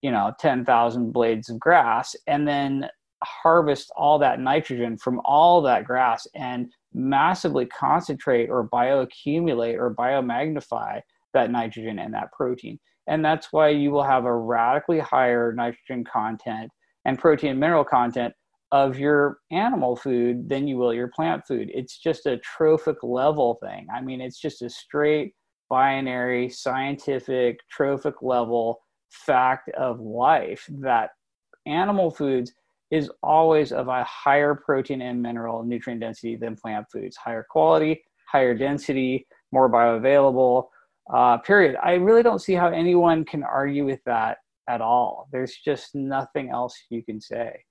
[0.01, 2.89] you know, 10,000 blades of grass and then
[3.23, 10.99] harvest all that nitrogen from all that grass and massively concentrate or bioaccumulate or biomagnify
[11.33, 12.79] that nitrogen and that protein.
[13.07, 16.71] And that's why you will have a radically higher nitrogen content
[17.05, 18.33] and protein and mineral content
[18.71, 21.69] of your animal food than you will your plant food.
[21.73, 23.87] It's just a trophic level thing.
[23.93, 25.33] I mean, it's just a straight
[25.69, 28.79] binary, scientific, trophic level
[29.11, 31.11] fact of life that
[31.65, 32.51] animal foods
[32.89, 38.03] is always of a higher protein and mineral nutrient density than plant foods, higher quality,
[38.31, 40.65] higher density, more bioavailable.
[41.11, 41.75] Uh, period.
[41.83, 44.37] I really don't see how anyone can argue with that
[44.69, 45.27] at all.
[45.31, 47.63] There's just nothing else you can say.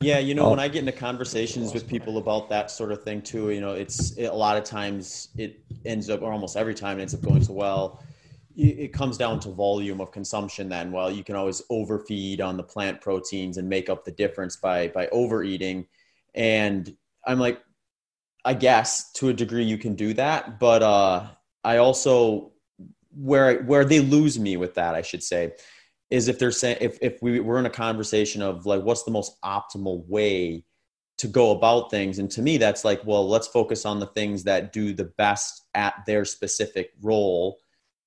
[0.00, 3.22] Yeah, you know, when I get into conversations with people about that sort of thing
[3.22, 6.74] too, you know, it's it, a lot of times it ends up, or almost every
[6.74, 8.02] time it ends up going so well.
[8.54, 10.68] It comes down to volume of consumption.
[10.68, 14.56] Then, well, you can always overfeed on the plant proteins and make up the difference
[14.56, 15.86] by by overeating.
[16.34, 16.94] And
[17.26, 17.62] I'm like,
[18.44, 21.28] I guess to a degree you can do that, but uh,
[21.64, 22.52] I also
[23.14, 25.52] where where they lose me with that, I should say,
[26.10, 29.10] is if they're saying if, if we were in a conversation of like what's the
[29.10, 30.64] most optimal way
[31.18, 32.18] to go about things?
[32.18, 35.66] And to me that's like well let's focus on the things that do the best
[35.74, 37.58] at their specific role.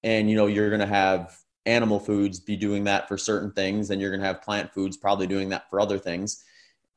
[0.04, 4.00] And you know you're to have animal foods be doing that for certain things and
[4.00, 6.44] you're to have plant foods probably doing that for other things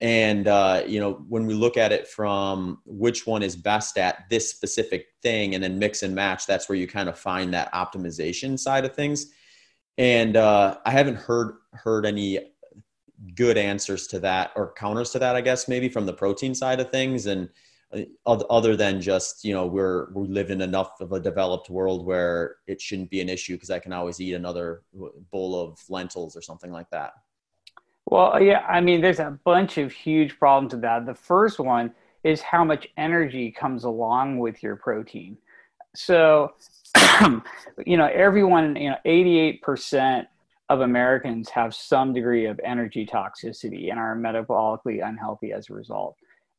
[0.01, 4.29] and uh, you know when we look at it from which one is best at
[4.31, 7.73] this specific thing and then mix and match that's where you kind of find that
[7.73, 9.33] optimization side of things
[9.99, 12.39] and uh, I haven't heard heard any
[13.35, 15.37] good answers to that or counters to that.
[15.37, 17.49] I guess maybe from the protein side of things, and
[17.93, 18.03] uh,
[18.49, 22.57] other than just you know we're we live in enough of a developed world where
[22.69, 24.83] it shouldn't be an issue because I can always eat another
[25.33, 27.13] bowl of lentils or something like that.
[28.11, 31.05] Well, yeah, I mean, there's a bunch of huge problems with that.
[31.05, 31.93] The first one
[32.25, 35.37] is how much energy comes along with your protein.
[35.95, 36.55] So,
[37.87, 40.27] you know, everyone, you know, 88%
[40.71, 46.17] of Americans have some degree of energy toxicity and are metabolically unhealthy as a result.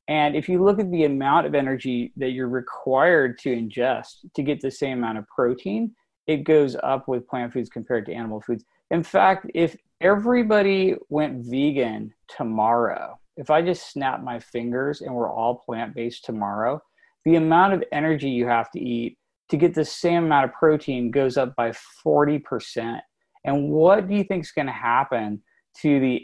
[0.07, 4.43] And if you look at the amount of energy that you're required to ingest to
[4.43, 5.95] get the same amount of protein,
[6.27, 8.65] it goes up with plant foods compared to animal foods.
[8.91, 15.31] In fact, if everybody went vegan tomorrow, if I just snap my fingers and we're
[15.31, 16.81] all plant based tomorrow,
[17.25, 19.17] the amount of energy you have to eat
[19.49, 21.73] to get the same amount of protein goes up by
[22.05, 22.99] 40%.
[23.45, 25.41] And what do you think is going to happen
[25.81, 26.23] to the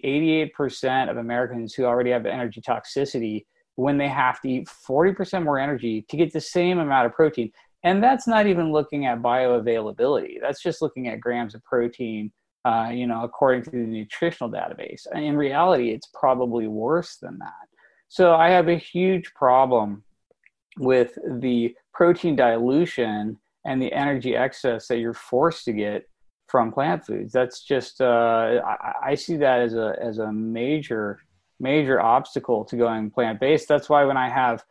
[0.57, 3.45] 88% of Americans who already have energy toxicity
[3.75, 7.51] when they have to eat 40% more energy to get the same amount of protein?
[7.83, 10.35] And that's not even looking at bioavailability.
[10.41, 12.31] That's just looking at grams of protein,
[12.65, 15.05] uh, you know, according to the nutritional database.
[15.13, 17.53] In reality, it's probably worse than that.
[18.09, 20.03] So I have a huge problem
[20.79, 26.07] with the protein dilution and the energy excess that you're forced to get
[26.47, 27.31] from plant foods.
[27.31, 31.19] That's just uh, I, I, see that as a as a major
[31.59, 33.67] major obstacle to going plant based.
[33.67, 34.63] That's why when I have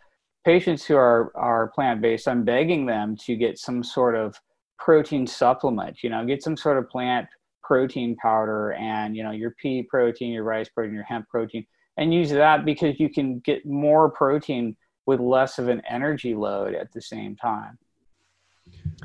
[0.45, 4.40] patients who are are plant based, I'm begging them to get some sort of
[4.78, 6.03] protein supplement.
[6.03, 7.26] You know, get some sort of plant
[7.64, 12.12] protein powder and you know your pea protein, your rice protein, your hemp protein, and
[12.12, 16.92] use that because you can get more protein with less of an energy load at
[16.92, 17.78] the same time.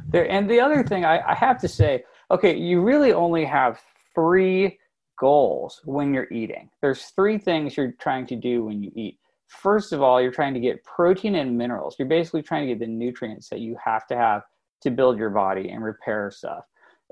[0.09, 3.81] There, and the other thing I, I have to say, okay, you really only have
[4.15, 4.79] three
[5.19, 6.69] goals when you're eating.
[6.81, 9.19] There's three things you're trying to do when you eat.
[9.47, 11.95] First of all, you're trying to get protein and minerals.
[11.99, 14.43] You're basically trying to get the nutrients that you have to have
[14.81, 16.63] to build your body and repair stuff.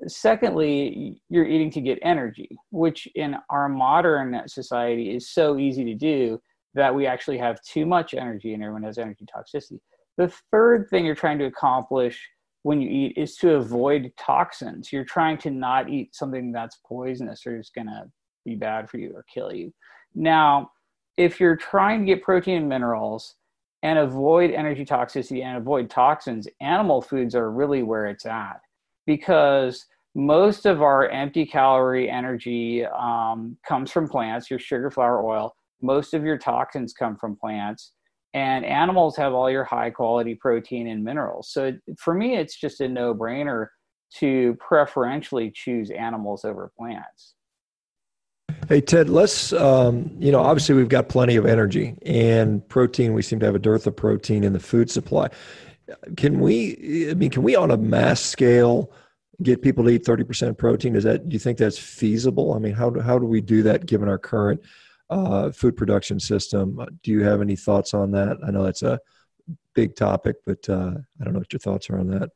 [0.05, 5.95] Secondly, you're eating to get energy, which in our modern society is so easy to
[5.95, 6.39] do
[6.75, 9.79] that we actually have too much energy and everyone has energy toxicity.
[10.17, 12.29] The third thing you're trying to accomplish
[12.61, 14.93] when you eat is to avoid toxins.
[14.93, 18.05] You're trying to not eat something that's poisonous or is going to
[18.45, 19.73] be bad for you or kill you.
[20.13, 20.71] Now,
[21.17, 23.35] if you're trying to get protein and minerals
[23.81, 28.61] and avoid energy toxicity and avoid toxins, animal foods are really where it's at
[29.08, 35.55] because most of our empty calorie energy um, comes from plants, your sugar, flour, oil.
[35.82, 37.93] Most of your toxins come from plants
[38.34, 41.49] and animals have all your high quality protein and minerals.
[41.51, 43.68] So for me it's just a no brainer
[44.16, 47.34] to preferentially choose animals over plants.
[48.70, 53.14] Hey ted let's um, you know obviously we've got plenty of energy and protein.
[53.14, 55.30] We seem to have a dearth of protein in the food supply
[56.15, 58.91] can we i mean can we on a mass scale
[59.43, 62.73] get people to eat 30% protein is that do you think that's feasible i mean
[62.73, 64.61] how do, how do we do that given our current
[65.09, 66.79] uh, food production system.
[66.79, 68.38] Uh, do you have any thoughts on that?
[68.45, 68.99] I know that's a
[69.73, 72.29] big topic, but uh, I don't know what your thoughts are on that.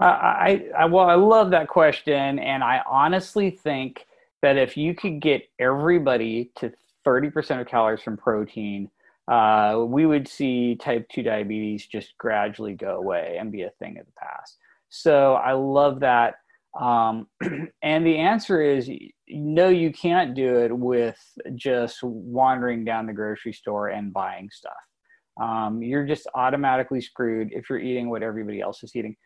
[0.00, 4.06] I, I well, I love that question, and I honestly think
[4.42, 6.72] that if you could get everybody to
[7.04, 8.88] 30% of calories from protein,
[9.30, 13.98] uh, we would see type 2 diabetes just gradually go away and be a thing
[13.98, 14.56] of the past.
[14.88, 16.36] So I love that.
[16.78, 17.26] Um,
[17.82, 18.90] and the answer is
[19.28, 21.18] no, you can't do it with
[21.54, 24.72] just wandering down the grocery store and buying stuff.
[25.40, 29.16] Um, you're just automatically screwed if you're eating what everybody else is eating.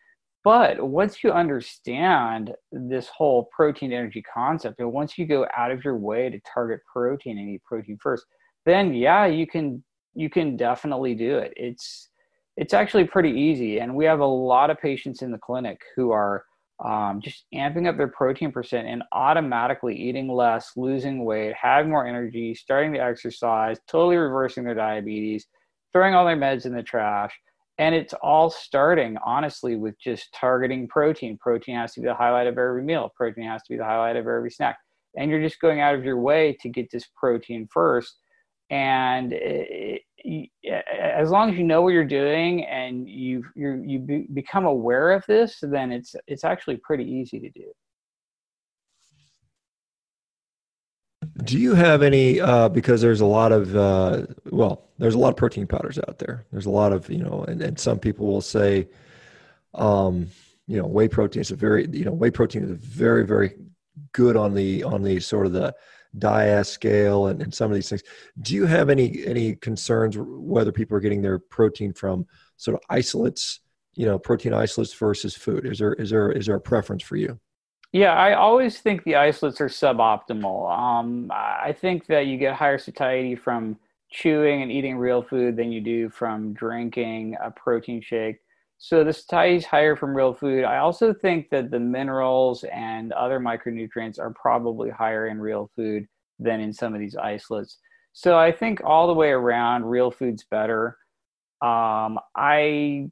[0.45, 5.85] But once you understand this whole protein energy concept, and once you go out of
[5.85, 8.27] your way to target protein and eat protein first,
[8.67, 9.85] then yeah, you can
[10.15, 11.53] you can definitely do it.
[11.57, 12.09] It's
[12.57, 16.11] it's actually pretty easy, and we have a lot of patients in the clinic who
[16.11, 16.45] are
[16.85, 22.07] um, just amping up their protein percent and automatically eating less, losing weight, having more
[22.07, 25.47] energy, starting to exercise, totally reversing their diabetes,
[25.93, 27.33] throwing all their meds in the trash.
[27.79, 31.39] And it's all starting, honestly, with just targeting protein.
[31.39, 34.17] Protein has to be the highlight of every meal, protein has to be the highlight
[34.17, 34.77] of every snack.
[35.17, 38.17] And you're just going out of your way to get this protein first.
[38.73, 40.03] And it,
[40.67, 45.13] as long as you know what you're doing and you you you be, become aware
[45.13, 47.71] of this, then it's it's actually pretty easy to do.
[51.45, 52.41] Do you have any?
[52.41, 56.19] Uh, because there's a lot of uh, well, there's a lot of protein powders out
[56.19, 56.47] there.
[56.51, 58.89] There's a lot of you know, and, and some people will say,
[59.75, 60.29] um,
[60.67, 63.55] you know, whey protein is a very you know, whey protein is very very
[64.13, 65.75] good on the on the sort of the
[66.19, 68.03] DIAAS scale and, and some of these things.
[68.41, 72.83] Do you have any any concerns whether people are getting their protein from sort of
[72.91, 73.61] isolates,
[73.95, 75.67] you know, protein isolates versus food?
[75.67, 77.39] Is there is there is there a preference for you?
[77.93, 80.71] Yeah, I always think the isolates are suboptimal.
[80.79, 83.79] Um, I think that you get higher satiety from
[84.11, 88.39] chewing and eating real food than you do from drinking a protein shake.
[88.85, 89.11] So the
[89.55, 90.65] is higher from real food.
[90.65, 96.09] I also think that the minerals and other micronutrients are probably higher in real food
[96.41, 97.79] than in some of these isolates.
[98.13, 100.99] So I think all the way around, real food's better.
[101.63, 103.09] Um, I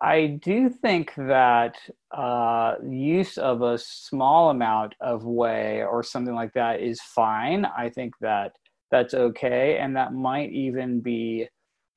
[0.00, 1.76] I do think that
[2.10, 7.66] uh, use of a small amount of whey or something like that is fine.
[7.66, 8.52] I think that
[8.90, 11.48] that's okay, and that might even be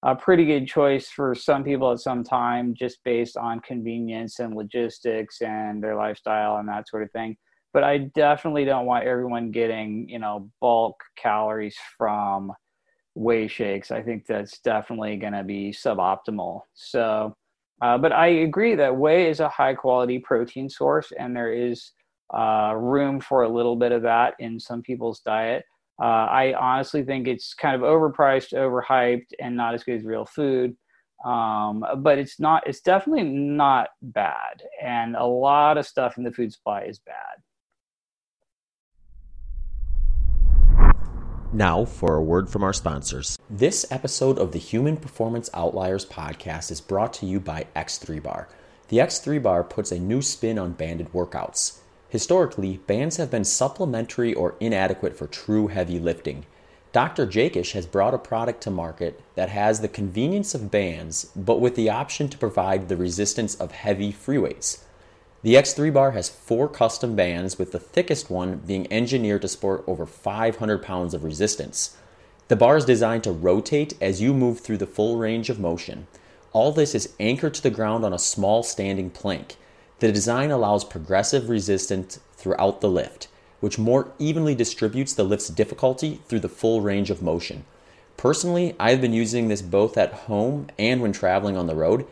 [0.04, 4.56] a pretty good choice for some people at some time, just based on convenience and
[4.56, 7.36] logistics and their lifestyle and that sort of thing.
[7.74, 12.52] But I definitely don't want everyone getting, you know, bulk calories from
[13.14, 13.92] whey shakes.
[13.92, 16.62] I think that's definitely going to be suboptimal.
[16.74, 17.36] So
[17.82, 21.92] uh, but I agree that whey is a high quality protein source, and there is
[22.34, 25.64] uh, room for a little bit of that in some people's diet.
[26.00, 30.26] Uh, I honestly think it's kind of overpriced, overhyped, and not as good as real
[30.26, 30.78] food.
[31.26, 32.66] Um, but it's not.
[32.66, 37.44] It's definitely not bad, and a lot of stuff in the food supply is bad.
[41.52, 43.38] Now, for a word from our sponsors.
[43.50, 48.48] This episode of the Human Performance Outliers podcast is brought to you by X3 Bar.
[48.90, 51.79] The X3 Bar puts a new spin on banded workouts.
[52.10, 56.46] Historically, bands have been supplementary or inadequate for true heavy lifting.
[56.92, 57.28] Dr.
[57.28, 61.76] Jaquish has brought a product to market that has the convenience of bands, but with
[61.76, 64.84] the option to provide the resistance of heavy free weights.
[65.44, 69.84] The X3 bar has four custom bands, with the thickest one being engineered to support
[69.86, 71.96] over 500 pounds of resistance.
[72.48, 76.08] The bar is designed to rotate as you move through the full range of motion.
[76.52, 79.58] All this is anchored to the ground on a small standing plank.
[80.00, 83.28] The design allows progressive resistance throughout the lift,
[83.60, 87.66] which more evenly distributes the lift's difficulty through the full range of motion.
[88.16, 92.06] Personally, I've been using this both at home and when traveling on the road,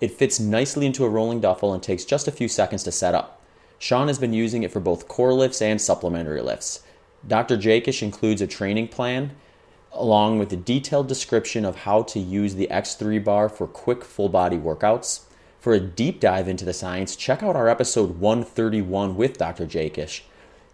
[0.00, 3.14] it fits nicely into a rolling duffel and takes just a few seconds to set
[3.14, 3.40] up.
[3.78, 6.82] Shawn has been using it for both core lifts and supplementary lifts.
[7.26, 7.56] Dr.
[7.56, 9.32] Jaquish includes a training plan
[9.92, 14.28] along with a detailed description of how to use the X3 bar for quick full
[14.28, 15.20] body workouts.
[15.62, 19.64] For a deep dive into the science, check out our episode 131 with Dr.
[19.64, 20.22] Jaquish.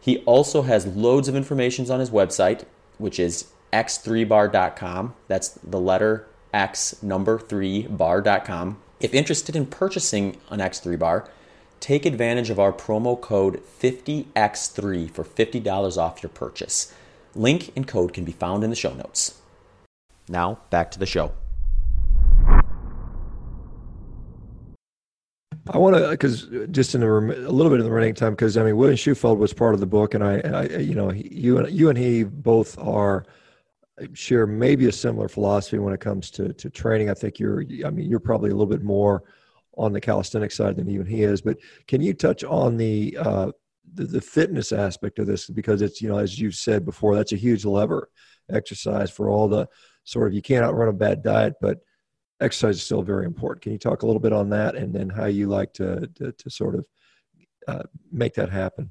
[0.01, 2.65] He also has loads of information on his website,
[2.97, 5.15] which is x3bar.com.
[5.27, 8.79] That's the letter X number 3 bar.com.
[8.99, 11.29] If interested in purchasing an X3 bar,
[11.81, 16.95] take advantage of our promo code 50X3 for $50 off your purchase.
[17.35, 19.39] Link and code can be found in the show notes.
[20.31, 21.35] Now, back to the show.
[25.71, 28.57] I want to, because just in a, a, little bit of the running time, because
[28.57, 31.29] I mean, William Shewfelt was part of the book, and I, I you know, he,
[31.31, 33.27] you and you and he both are
[34.15, 37.11] share maybe a similar philosophy when it comes to to training.
[37.11, 39.25] I think you're, I mean, you're probably a little bit more
[39.77, 41.41] on the calisthenic side than even he is.
[41.41, 43.53] But can you touch on the uh,
[43.95, 47.33] the, the fitness aspect of this because it's you know as you've said before, that's
[47.33, 48.11] a huge lever
[48.51, 49.69] exercise for all the
[50.05, 51.79] sort of you can't outrun a bad diet, but
[52.41, 53.63] exercise is still very important.
[53.63, 56.33] Can you talk a little bit on that and then how you like to to,
[56.33, 56.87] to sort of
[57.67, 57.83] uh,
[58.13, 58.91] make that happen?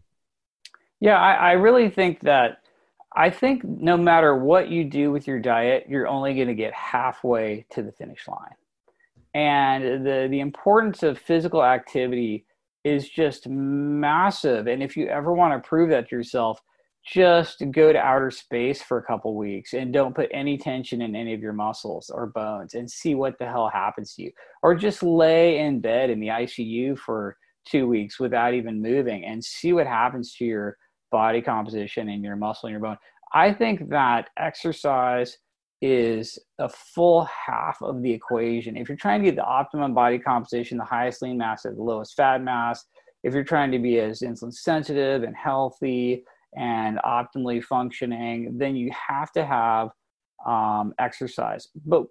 [1.00, 2.60] Yeah, I, I really think that
[3.16, 6.74] I think no matter what you do with your diet, you're only going to get
[6.74, 8.56] halfway to the finish line.
[9.34, 12.46] And the, the importance of physical activity
[12.84, 14.68] is just massive.
[14.68, 16.62] And if you ever want to prove that to yourself,
[17.08, 21.16] just go to outer space for a couple weeks and don't put any tension in
[21.16, 24.32] any of your muscles or bones and see what the hell happens to you.
[24.62, 29.44] Or just lay in bed in the ICU for two weeks without even moving and
[29.44, 30.78] see what happens to your
[31.10, 32.98] body composition and your muscle and your bone.
[33.34, 35.38] I think that exercise
[35.82, 38.76] is a full half of the equation.
[38.76, 41.84] If you're trying to get the optimum body composition, the highest lean mass at the
[41.84, 42.84] lowest fat mass,
[43.24, 46.24] if you're trying to be as insulin sensitive and healthy
[46.56, 49.90] and optimally functioning, then you have to have
[50.46, 51.68] um, exercise.
[51.86, 52.06] But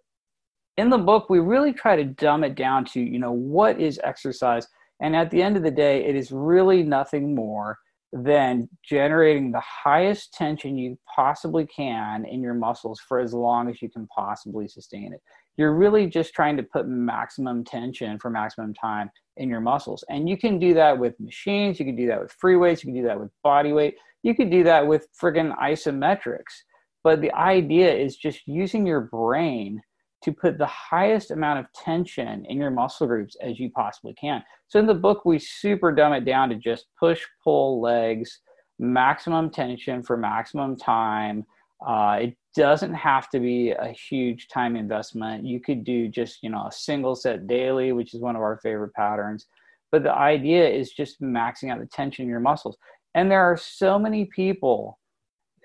[0.76, 4.00] in the book, we really try to dumb it down to, you know, what is
[4.04, 4.66] exercise?
[5.00, 7.78] And at the end of the day, it is really nothing more
[8.12, 13.82] than generating the highest tension you possibly can in your muscles for as long as
[13.82, 15.20] you can possibly sustain it.
[15.56, 20.04] You're really just trying to put maximum tension for maximum time in your muscles.
[20.08, 22.92] And you can do that with machines, you can do that with free weights, you
[22.92, 23.96] can do that with body weight,
[24.26, 26.64] you could do that with friggin' isometrics.
[27.04, 29.80] But the idea is just using your brain
[30.24, 34.42] to put the highest amount of tension in your muscle groups as you possibly can.
[34.66, 38.40] So in the book, we super dumb it down to just push, pull, legs,
[38.80, 41.44] maximum tension for maximum time.
[41.86, 45.44] Uh, it doesn't have to be a huge time investment.
[45.46, 48.58] You could do just, you know, a single set daily, which is one of our
[48.60, 49.46] favorite patterns.
[49.92, 52.76] But the idea is just maxing out the tension in your muscles.
[53.16, 54.98] And there are so many people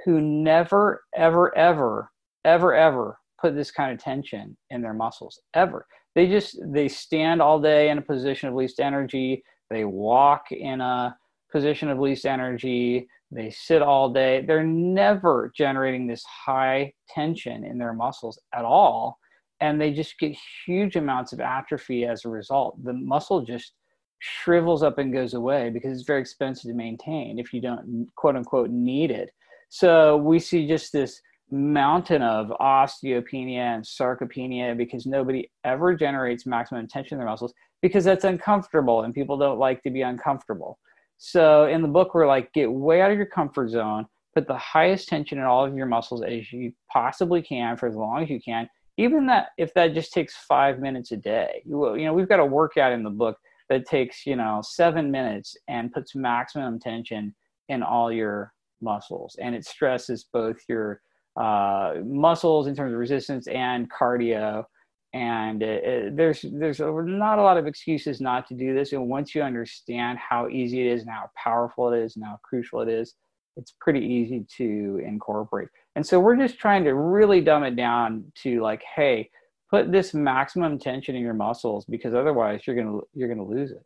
[0.05, 2.09] who never, ever, ever,
[2.45, 5.85] ever, ever put this kind of tension in their muscles ever.
[6.15, 9.43] They just they stand all day in a position of least energy.
[9.69, 11.17] They walk in a
[11.51, 13.07] position of least energy.
[13.31, 14.45] They sit all day.
[14.45, 19.19] They're never generating this high tension in their muscles at all.
[19.59, 22.81] And they just get huge amounts of atrophy as a result.
[22.83, 23.73] The muscle just
[24.21, 28.35] shrivels up and goes away because it's very expensive to maintain if you don't quote
[28.35, 29.31] unquote need it.
[29.69, 36.87] So we see just this mountain of osteopenia and sarcopenia because nobody ever generates maximum
[36.87, 40.77] tension in their muscles because that's uncomfortable and people don't like to be uncomfortable.
[41.17, 44.05] So in the book, we're like, get way out of your comfort zone,
[44.35, 47.95] put the highest tension in all of your muscles as you possibly can for as
[47.95, 48.69] long as you can.
[48.97, 52.39] Even that, if that just takes five minutes a day, you, you know, we've got
[52.39, 53.37] a workout in the book
[53.71, 57.33] that takes, you know, seven minutes and puts maximum tension
[57.69, 58.51] in all your
[58.81, 59.37] muscles.
[59.41, 61.01] And it stresses both your
[61.39, 64.65] uh, muscles in terms of resistance and cardio.
[65.13, 68.91] And it, it, there's there's not a lot of excuses not to do this.
[68.91, 72.39] And once you understand how easy it is and how powerful it is and how
[72.43, 73.15] crucial it is,
[73.55, 75.69] it's pretty easy to incorporate.
[75.95, 79.29] And so we're just trying to really dumb it down to like, hey,
[79.71, 83.83] put this maximum tension in your muscles because otherwise you're gonna you're gonna lose it.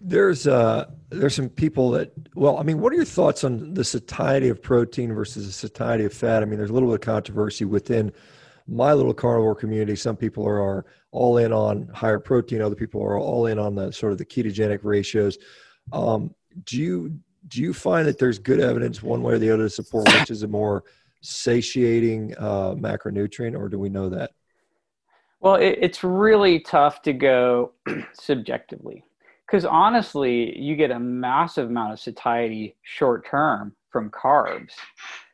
[0.00, 3.82] There's uh there's some people that well i mean what are your thoughts on the
[3.82, 6.42] satiety of protein versus the satiety of fat?
[6.42, 8.12] I mean there's a little bit of controversy within
[8.70, 9.96] my little carnivore community.
[9.96, 12.60] Some people are, are all in on higher protein.
[12.60, 15.38] Other people are all in on the sort of the ketogenic ratios.
[15.90, 16.34] Um,
[16.64, 19.70] do you do you find that there's good evidence one way or the other to
[19.70, 20.84] support which is a more
[21.20, 24.30] satiating uh, macronutrient or do we know that
[25.40, 27.72] well it, it's really tough to go
[28.12, 29.04] subjectively
[29.48, 34.72] because honestly, you get a massive amount of satiety short term from carbs.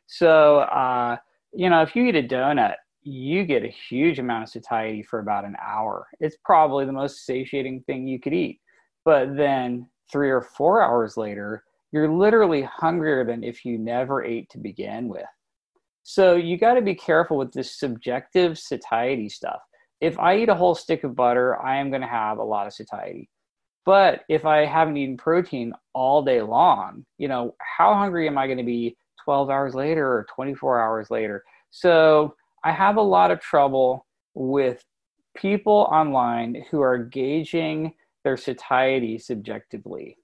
[0.07, 1.17] So, uh,
[1.53, 5.19] you know, if you eat a donut, you get a huge amount of satiety for
[5.19, 6.07] about an hour.
[6.21, 8.61] It's probably the most satiating thing you could eat.
[9.03, 14.49] But then three or four hours later, you're literally hungrier than if you never ate
[14.51, 15.25] to begin with.
[16.07, 19.59] So you got to be careful with this subjective satiety stuff.
[19.99, 22.67] If I eat a whole stick of butter, I am going to have a lot
[22.67, 23.27] of satiety.
[23.87, 28.45] But if I haven't eaten protein all day long, you know, how hungry am I
[28.45, 31.43] going to be 12 hours later or 24 hours later?
[31.71, 34.85] So I have a lot of trouble with
[35.35, 40.19] people online who are gauging their satiety subjectively.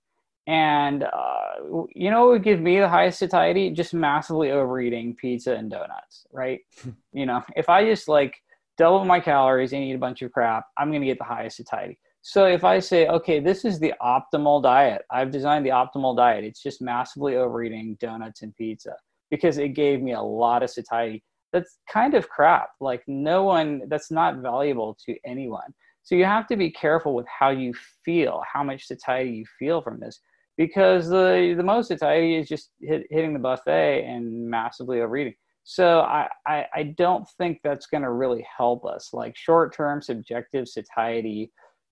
[0.52, 3.70] And, uh, you know, what would give me the highest satiety?
[3.70, 6.60] Just massively overeating pizza and donuts, right?
[7.14, 8.36] you know, if I just like
[8.78, 11.56] double my calories and eat a bunch of crap, I'm going to get the highest
[11.56, 11.99] satiety.
[12.22, 16.43] So if I say, okay, this is the optimal diet, I've designed the optimal diet.
[16.43, 18.97] It's just massively overeating donuts and pizza
[19.30, 21.24] because it gave me a lot of satiety.
[21.54, 22.72] That's kind of crap.
[22.82, 25.74] Like no one, that's not valuable to anyone.
[26.04, 27.74] So you have to be careful with how you
[28.04, 30.20] feel, how much satiety you feel from this,
[30.58, 35.36] because the the most satiety is just hit, hitting the buffet and massively overeating.
[35.64, 39.10] So I, I, I don't think that's going to really help us.
[39.14, 41.52] Like short term subjective satiety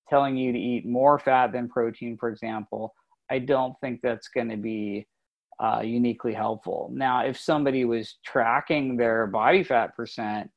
[0.10, 2.94] telling you to eat more fat than protein, for example,
[3.30, 5.08] I don't think that's going to be
[5.60, 6.90] uh, uniquely helpful.
[6.92, 10.50] Now, if somebody was tracking their body fat percent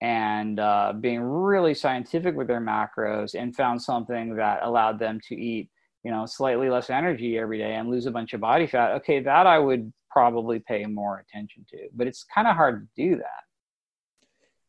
[0.00, 5.34] and uh, being really scientific with their macros and found something that allowed them to
[5.34, 5.68] eat,
[6.04, 9.20] you know, slightly less energy every day and lose a bunch of body fat, okay,
[9.20, 11.88] that I would probably pay more attention to.
[11.94, 13.44] But it's kind of hard to do that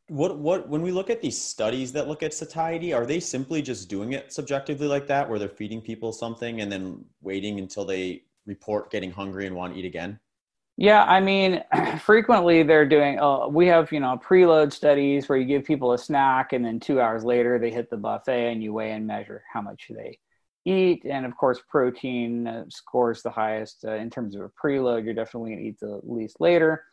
[0.07, 3.61] what what when we look at these studies that look at satiety are they simply
[3.61, 7.85] just doing it subjectively like that where they're feeding people something and then waiting until
[7.85, 10.19] they report getting hungry and want to eat again
[10.77, 11.63] yeah i mean
[11.99, 15.97] frequently they're doing uh, we have you know preload studies where you give people a
[15.97, 19.43] snack and then two hours later they hit the buffet and you weigh and measure
[19.51, 20.19] how much they
[20.65, 21.05] eat.
[21.05, 25.05] And of course, protein uh, scores the highest uh, in terms of a preload.
[25.05, 26.83] You're definitely going to eat the least later.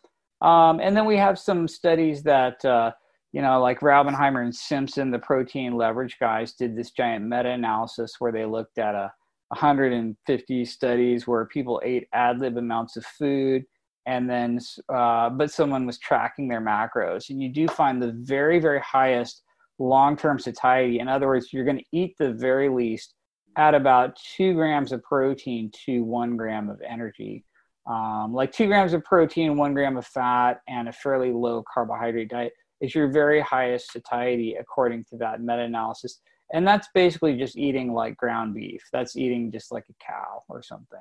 [0.41, 2.93] Um, and then we have some studies that, uh,
[3.33, 8.17] you know, like Raubenheimer and Simpson, the protein leverage guys, did this giant meta analysis
[8.19, 9.13] where they looked at a
[9.49, 13.65] 150 studies where people ate ad lib amounts of food
[14.07, 14.59] and then
[14.89, 19.43] uh, but someone was tracking their macros and you do find the very very highest
[19.79, 23.15] long-term satiety in other words you're going to eat the very least
[23.57, 27.45] at about two grams of protein to one gram of energy.
[27.87, 32.31] Um, like two grams of protein one gram of fat and a fairly low carbohydrate
[32.31, 36.21] diet is your very highest satiety according to that meta-analysis.
[36.53, 38.83] And that's basically just eating like ground beef.
[38.93, 41.01] That's eating just like a cow or something.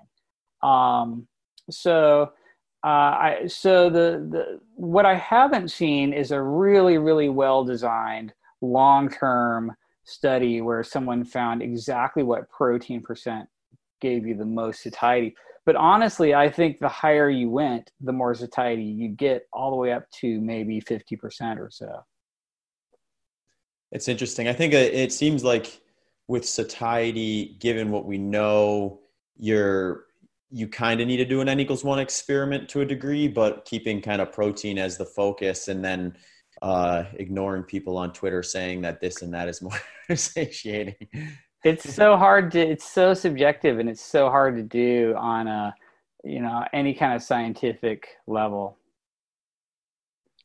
[0.64, 1.28] Um,
[1.70, 2.32] so
[2.84, 8.34] uh, I, so the, the what I haven't seen is a really really well designed
[8.62, 13.48] long term study where someone found exactly what protein percent
[14.00, 15.36] gave you the most satiety.
[15.66, 19.78] But honestly, I think the higher you went, the more satiety you get, all the
[19.78, 22.04] way up to maybe fifty percent or so.
[23.92, 24.48] It's interesting.
[24.48, 25.82] I think uh, it seems like
[26.28, 29.02] with satiety, given what we know,
[29.38, 30.06] you're
[30.50, 33.64] you kind of need to do an n equals one experiment to a degree, but
[33.66, 36.16] keeping kind of protein as the focus and then
[36.62, 39.80] uh, ignoring people on Twitter saying that this and that is more
[40.16, 41.08] satiating.
[41.64, 45.76] It's so hard to, it's so subjective and it's so hard to do on a,
[46.24, 48.78] you know, any kind of scientific level.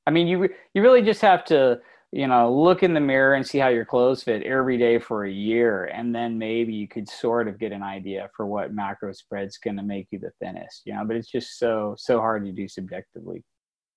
[0.07, 1.81] I mean, you, you really just have to,
[2.13, 5.25] you know, look in the mirror and see how your clothes fit every day for
[5.25, 5.87] a year.
[5.87, 9.77] And then maybe you could sort of get an idea for what macro spread's going
[9.77, 12.69] to make you the thinnest, you know, but it's just so, so hard to do
[12.69, 13.43] subjectively.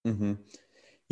[0.08, 0.34] Mm-hmm.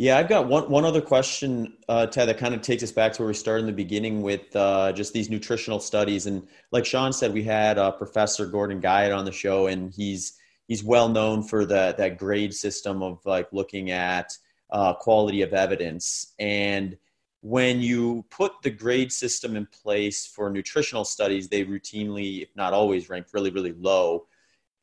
[0.00, 3.12] Yeah, I've got one, one other question, uh, Ted, that kind of takes us back
[3.14, 6.26] to where we started in the beginning with uh, just these nutritional studies.
[6.26, 10.34] And like Shawn said, we had uh, Professor Gordon Guyatt on the show, and he's
[10.68, 14.30] he's well known for the, that grade system of like looking at
[14.70, 16.32] uh, quality of evidence.
[16.38, 16.96] And
[17.40, 22.72] when you put the grade system in place for nutritional studies, they routinely, if not
[22.72, 24.26] always, rank really, really low.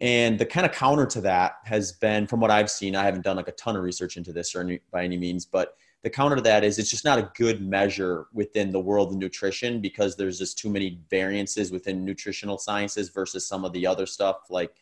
[0.02, 3.24] And the kind of counter to that has been, from what I've seen, I haven't
[3.24, 6.10] done like a ton of research into this or any, by any means, but the
[6.10, 9.82] counter to that is it's just not a good measure within the world of nutrition
[9.82, 14.42] because there's just too many variances within nutritional sciences versus some of the other stuff
[14.50, 14.76] like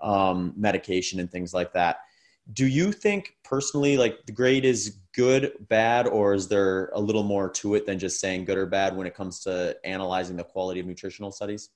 [0.00, 1.98] um, medication and things like that.
[2.54, 7.24] Do you think personally like the grade is good bad or is there a little
[7.24, 10.44] more to it than just saying good or bad when it comes to analyzing the
[10.44, 11.70] quality of nutritional studies?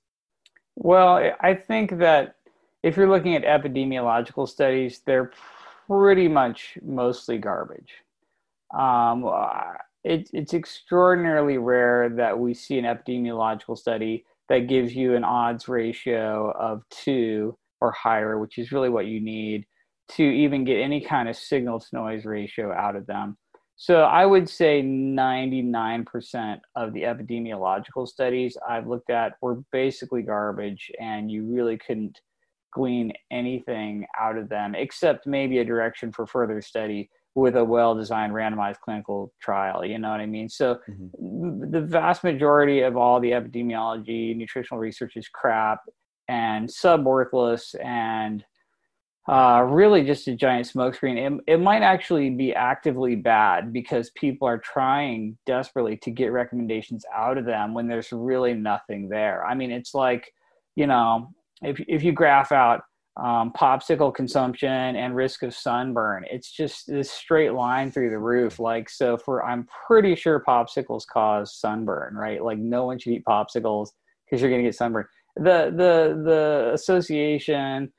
[0.76, 2.36] Well i think that
[2.84, 5.30] if you're looking at epidemiological studies they're
[5.88, 7.92] pretty much mostly garbage
[8.78, 9.24] um,
[10.02, 15.68] it, it's extraordinarily rare that we see an epidemiological study that gives you an odds
[15.68, 19.66] ratio of two or higher which is really what you need
[20.08, 23.36] to even get any kind of signal to noise ratio out of them.
[23.76, 30.92] So I would say 99% of the epidemiological studies I've looked at were basically garbage,
[31.00, 32.20] and you really couldn't
[32.74, 37.94] glean anything out of them except maybe a direction for further study with a well
[37.94, 39.84] designed randomized clinical trial.
[39.84, 40.48] You know what I mean?
[40.48, 41.70] So mm-hmm.
[41.70, 45.80] the vast majority of all the epidemiology, nutritional research is crap
[46.28, 48.44] and sub worthless and
[49.26, 51.16] uh, really just a giant smokescreen.
[51.16, 57.04] It, it might actually be actively bad because people are trying desperately to get recommendations
[57.12, 59.44] out of them when there's really nothing there.
[59.44, 60.30] I mean, it's like,
[60.76, 61.30] you know,
[61.66, 62.82] if, if you graph out
[63.16, 68.58] um, popsicle consumption and risk of sunburn, it's just this straight line through the roof.
[68.58, 72.42] Like, so for, I'm pretty sure popsicles cause sunburn, right?
[72.42, 73.90] Like, no one should eat popsicles
[74.24, 75.06] because you're going to get sunburn.
[75.36, 77.92] The, the, the association,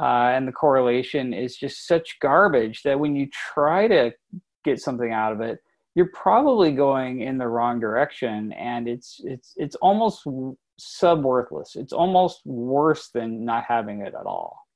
[0.00, 4.12] uh, and the correlation is just such garbage that when you try to
[4.64, 5.58] get something out of it
[5.94, 10.22] you're probably going in the wrong direction and it's it's it's almost
[10.80, 14.66] sub worthless it's almost worse than not having it at all.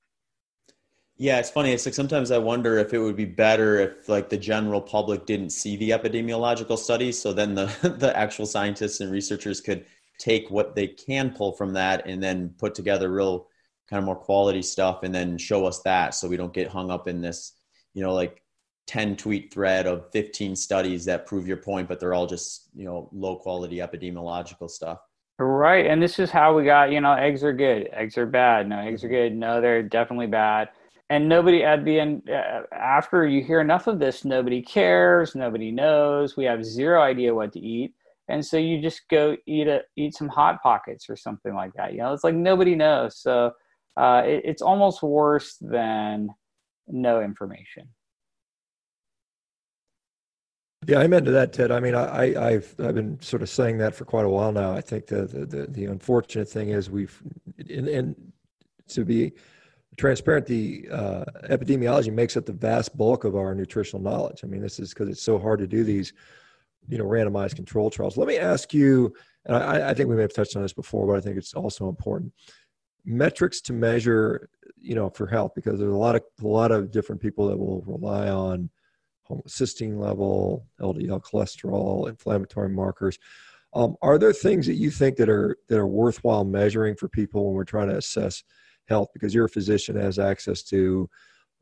[1.17, 1.73] Yeah it's funny.
[1.73, 5.27] It's like sometimes i wonder if it would be better if like the general public
[5.27, 7.67] didn't see the epidemiological studies so then the
[7.99, 9.85] the actual scientists and researchers could
[10.19, 13.49] take what they can pull from that and then put together real
[13.89, 16.91] kind of more quality stuff and then show us that so we don't get hung
[16.91, 17.53] up in this
[17.95, 18.43] you know like
[18.87, 22.85] 10 tweet thread of 15 studies that prove your point but they're all just you
[22.85, 25.01] know low quality epidemiological stuff
[25.39, 28.69] right and this is how we got you know eggs are good eggs are bad
[28.69, 30.69] no eggs are good no they're definitely bad
[31.11, 35.71] and nobody at the end uh, after you hear enough of this nobody cares nobody
[35.71, 37.95] knows we have zero idea what to eat
[38.29, 41.93] and so you just go eat a eat some hot pockets or something like that.
[41.93, 43.19] You know, it's like nobody knows.
[43.19, 43.53] So
[43.97, 46.31] uh, it, it's almost worse than
[46.89, 47.89] no information.
[50.87, 51.71] Yeah, I'm into that, Ted.
[51.71, 54.73] I mean, I, have I've been sort of saying that for quite a while now.
[54.73, 57.23] I think the the, the, the unfortunate thing is we've
[57.71, 58.33] and, and
[58.89, 59.33] to be
[59.97, 64.41] transparent, the uh, epidemiology makes up the vast bulk of our nutritional knowledge.
[64.43, 66.13] I mean, this is because it's so hard to do these,
[66.89, 68.17] you know, randomized control trials.
[68.17, 69.15] Let me ask you,
[69.47, 71.55] and I, I think we may have touched on this before, but I think it's
[71.55, 72.33] also important.
[73.05, 74.49] Metrics to measure,
[74.81, 77.57] you know, for health, because there's a lot of a lot of different people that
[77.57, 78.71] will rely on
[79.29, 83.19] homocysteine level, LDL cholesterol, inflammatory markers.
[83.75, 87.47] Um, are there things that you think that are that are worthwhile measuring for people
[87.47, 88.45] when we're trying to assess
[88.87, 89.09] health?
[89.13, 91.09] Because your physician has access to,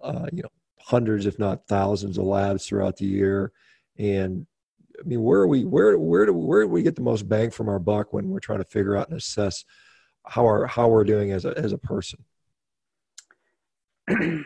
[0.02, 3.52] uh, you know, hundreds, if not thousands, of labs throughout the year.
[3.98, 4.46] And
[5.00, 5.64] I mean, where are we?
[5.64, 8.40] Where where do where do we get the most bang from our buck when we're
[8.40, 9.64] trying to figure out and assess
[10.26, 12.22] how our how we're doing as a as a person?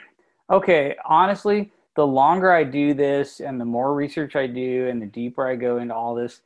[0.50, 5.06] okay, honestly, the longer I do this and the more research I do and the
[5.06, 6.42] deeper I go into all this,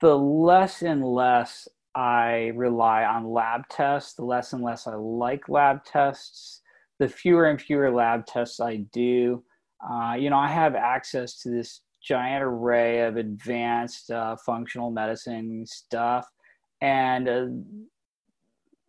[0.00, 5.48] the less and less I rely on lab tests, the less and less I like
[5.48, 6.62] lab tests,
[6.98, 9.44] the fewer and fewer lab tests I do.
[9.88, 15.66] Uh, you know, I have access to this giant array of advanced uh, functional medicine
[15.66, 16.26] stuff.
[16.80, 17.46] And uh,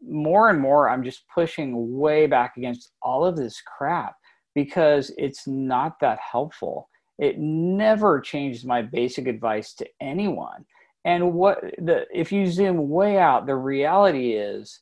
[0.08, 4.16] more and more, I'm just pushing way back against all of this crap
[4.64, 6.90] because it's not that helpful.
[7.18, 10.65] It never changes my basic advice to anyone.
[11.06, 14.81] And what the if you zoom way out, the reality is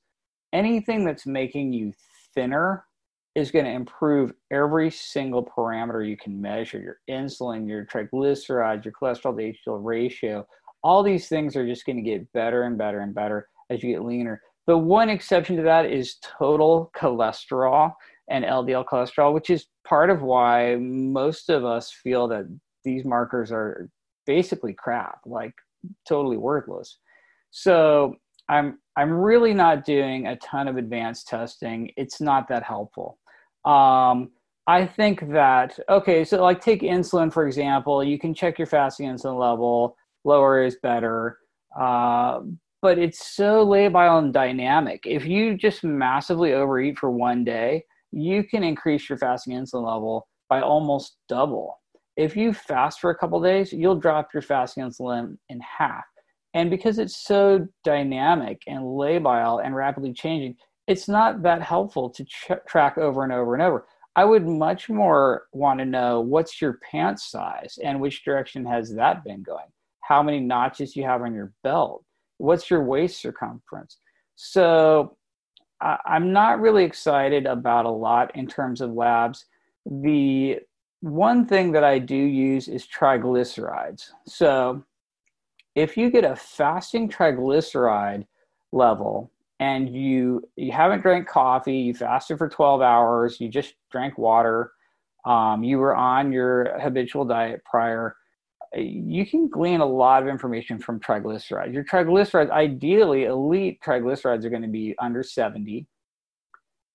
[0.51, 1.93] anything that's making you
[2.33, 2.85] thinner
[3.35, 8.93] is going to improve every single parameter you can measure your insulin, your triglycerides, your
[8.99, 10.47] cholesterol to HDL ratio.
[10.83, 13.93] All these things are just going to get better and better and better as you
[13.93, 14.41] get leaner.
[14.65, 17.93] The one exception to that is total cholesterol
[18.29, 22.45] and LDL cholesterol, which is part of why most of us feel that
[22.83, 23.89] these markers are
[24.25, 25.53] basically crap, like
[26.07, 26.99] totally worthless.
[27.51, 28.15] So
[28.49, 31.91] I'm I'm really not doing a ton of advanced testing.
[31.97, 33.19] It's not that helpful.
[33.65, 34.31] Um,
[34.67, 38.03] I think that okay, so like take insulin for example.
[38.03, 39.95] You can check your fasting insulin level.
[40.23, 41.37] Lower is better.
[41.79, 42.41] Uh,
[42.81, 45.03] but it's so labile and dynamic.
[45.05, 50.27] If you just massively overeat for one day, you can increase your fasting insulin level
[50.49, 51.79] by almost double.
[52.15, 56.05] If you fast for a couple days, you'll drop your fasting insulin in half.
[56.53, 60.55] And because it's so dynamic and labile and rapidly changing,
[60.87, 63.85] it's not that helpful to ch- track over and over and over.
[64.15, 68.95] I would much more want to know what's your pants size and which direction has
[68.95, 69.67] that been going?
[70.01, 72.03] How many notches you have on your belt?
[72.39, 73.97] What's your waist circumference?
[74.35, 75.16] So
[75.81, 79.45] I, I'm not really excited about a lot in terms of labs.
[79.85, 80.59] The
[81.01, 84.09] one thing that I do use is triglycerides.
[84.25, 84.83] So
[85.75, 88.25] if you get a fasting triglyceride
[88.71, 94.17] level and you you haven't drank coffee, you fasted for 12 hours, you just drank
[94.17, 94.71] water,
[95.25, 98.15] um, you were on your habitual diet prior,
[98.75, 101.73] you can glean a lot of information from triglycerides.
[101.73, 105.87] Your triglycerides, ideally, elite triglycerides are going to be under 70.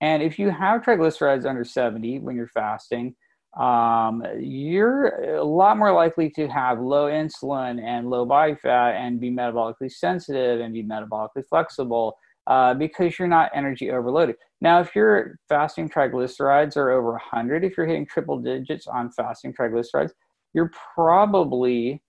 [0.00, 3.14] And if you have triglycerides under 70 when you're fasting,
[3.58, 9.20] um, you're a lot more likely to have low insulin and low body fat and
[9.20, 12.16] be metabolically sensitive and be metabolically flexible
[12.46, 14.36] uh, because you're not energy overloaded.
[14.60, 19.52] Now, if your fasting triglycerides are over 100, if you're hitting triple digits on fasting
[19.52, 20.12] triglycerides,
[20.54, 22.02] you're probably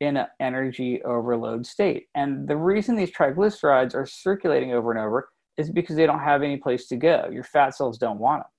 [0.00, 2.06] in an energy overload state.
[2.14, 6.42] And the reason these triglycerides are circulating over and over is because they don't have
[6.42, 7.28] any place to go.
[7.32, 8.50] Your fat cells don't want them.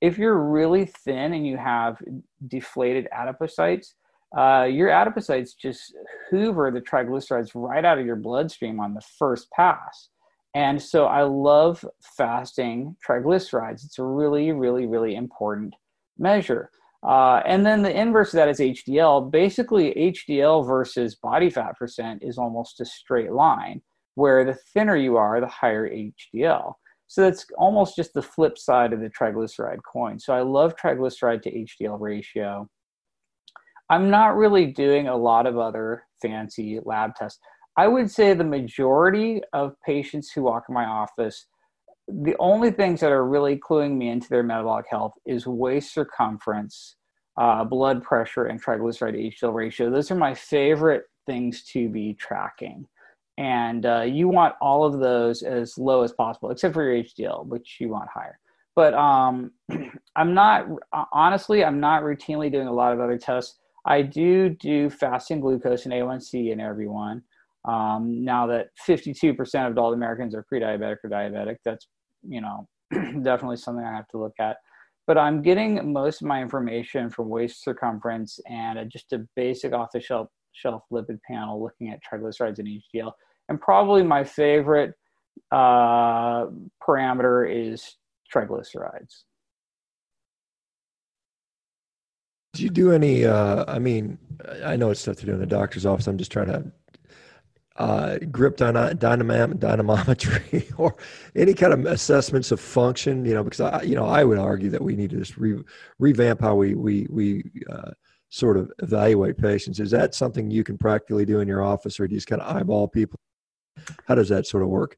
[0.00, 1.98] If you're really thin and you have
[2.46, 3.94] deflated adipocytes,
[4.36, 5.94] uh, your adipocytes just
[6.30, 10.10] hoover the triglycerides right out of your bloodstream on the first pass.
[10.54, 11.84] And so I love
[12.16, 13.84] fasting triglycerides.
[13.84, 15.74] It's a really, really, really important
[16.18, 16.70] measure.
[17.06, 19.30] Uh, and then the inverse of that is HDL.
[19.30, 23.82] Basically, HDL versus body fat percent is almost a straight line,
[24.14, 26.74] where the thinner you are, the higher HDL.
[27.06, 30.18] So that's almost just the flip side of the triglyceride coin.
[30.18, 32.68] So I love triglyceride to HDL ratio.
[33.90, 37.38] I'm not really doing a lot of other fancy lab tests.
[37.76, 41.46] I would say the majority of patients who walk in my office,
[42.08, 46.96] the only things that are really cluing me into their metabolic health is waist circumference,
[47.38, 49.90] uh, blood pressure, and triglyceride HDL ratio.
[49.90, 52.86] Those are my favorite things to be tracking.
[53.38, 57.46] And uh, you want all of those as low as possible, except for your HDL,
[57.46, 58.38] which you want higher.
[58.76, 59.52] But um,
[60.16, 60.66] I'm not,
[61.12, 63.58] honestly, I'm not routinely doing a lot of other tests.
[63.86, 67.22] I do do fasting glucose and A1C in everyone.
[67.66, 71.86] Um, now that 52% of adult Americans are pre-diabetic or diabetic, that's,
[72.28, 74.56] you know, definitely something I have to look at
[75.06, 79.88] but I'm getting most of my information from waist circumference and just a basic off
[79.92, 83.12] the shelf shelf lipid panel looking at triglycerides and HDL.
[83.48, 84.94] And probably my favorite
[85.50, 86.46] uh,
[86.82, 87.96] parameter is
[88.32, 89.24] triglycerides.
[92.54, 93.24] Do you do any?
[93.24, 94.16] Uh, I mean,
[94.64, 96.06] I know it's stuff to do in the doctor's office.
[96.06, 96.64] I'm just trying to
[97.76, 100.94] uh, grip dyna- dynam- dynamometry or
[101.34, 104.70] any kind of assessments of function you know because i you know i would argue
[104.70, 105.60] that we need to just re-
[105.98, 107.90] revamp how we we we uh,
[108.34, 109.78] sort of evaluate patients.
[109.78, 112.42] Is that something you can practically do in your office or do you just kind
[112.42, 113.16] of eyeball people?
[114.08, 114.96] How does that sort of work?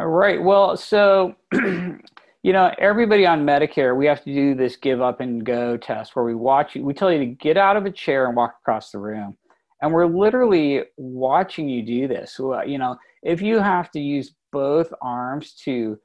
[0.00, 0.42] All right.
[0.42, 5.44] Well so you know everybody on medicare we have to do this get up and
[5.44, 8.26] go test where we watch you we tell you to get out of a chair
[8.26, 9.36] and walk across the room
[9.82, 12.38] and we're literally watching you do this.
[12.38, 15.98] Uh, you know if you have to use both arms to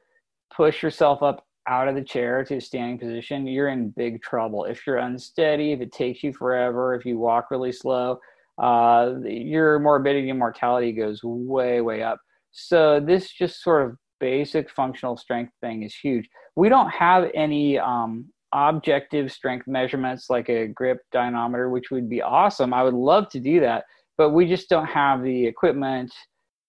[0.56, 4.66] push yourself up out of the chair to a standing position you're in big trouble.
[4.66, 8.20] If you're unsteady if it takes you forever if you walk really slow
[8.62, 12.20] uh, your morbidity and mortality goes way way up.
[12.52, 16.30] So this just sort of basic functional strength thing is huge.
[16.56, 22.22] We don't have any um, objective strength measurements like a grip dynamometer, which would be
[22.22, 22.74] awesome.
[22.74, 23.86] I would love to do that,
[24.18, 26.14] but we just don't have the equipment.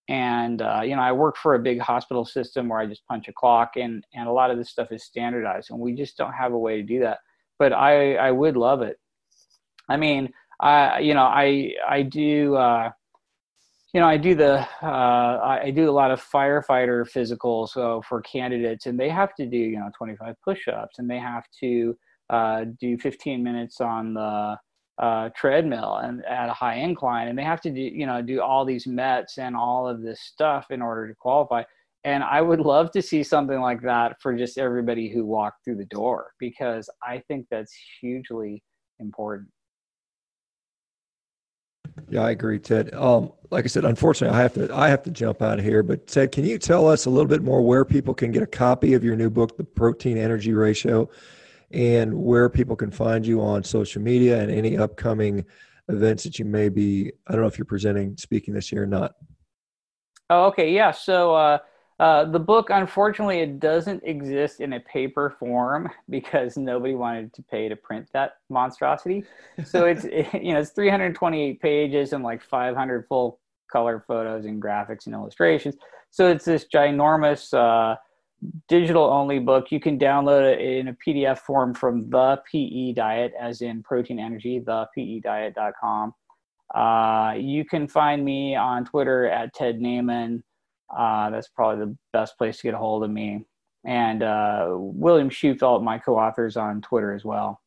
[0.08, 3.28] And uh, you know, I work for a big hospital system where I just punch
[3.28, 6.32] a clock, and and a lot of this stuff is standardized, and we just don't
[6.32, 7.18] have a way to do that.
[7.58, 8.98] But I I would love it.
[9.88, 10.30] I mean,
[10.60, 12.56] I you know I I do.
[12.56, 12.90] Uh,
[13.94, 18.20] you know, I do the uh, I do a lot of firefighter physicals so for
[18.22, 21.96] candidates, and they have to do you know 25 push-ups, and they have to
[22.28, 24.58] uh, do 15 minutes on the
[24.98, 28.42] uh, treadmill and at a high incline, and they have to do you know do
[28.42, 31.62] all these METs and all of this stuff in order to qualify.
[32.02, 35.76] And I would love to see something like that for just everybody who walked through
[35.76, 38.62] the door because I think that's hugely
[38.98, 39.53] important.
[42.08, 42.92] Yeah, I agree, Ted.
[42.94, 45.82] Um, like I said, unfortunately, I have to I have to jump out of here.
[45.82, 48.46] But Ted, can you tell us a little bit more where people can get a
[48.46, 51.08] copy of your new book, The Protein Energy Ratio,
[51.70, 55.44] and where people can find you on social media and any upcoming
[55.88, 57.12] events that you may be?
[57.26, 59.14] I don't know if you're presenting, speaking this year or not.
[60.30, 60.90] Oh, okay, yeah.
[60.90, 61.58] So uh,
[62.00, 67.42] uh, the book, unfortunately, it doesn't exist in a paper form because nobody wanted to
[67.42, 69.24] pay to print that monstrosity.
[69.64, 73.40] So it's it, you know it's 328 pages and like 500 full
[73.70, 75.76] color photos and graphics and illustrations.
[76.10, 77.96] So it's this ginormous uh,
[78.68, 79.70] digital only book.
[79.70, 84.18] You can download it in a PDF form from the PE Diet, as in protein
[84.18, 86.14] energy, thepediet.com.
[86.74, 90.42] Uh, you can find me on Twitter at Ted Naiman.
[90.96, 93.44] Uh, that's probably the best place to get a hold of me.
[93.84, 97.60] And uh, William Shewfelt, my co-authors on Twitter as well.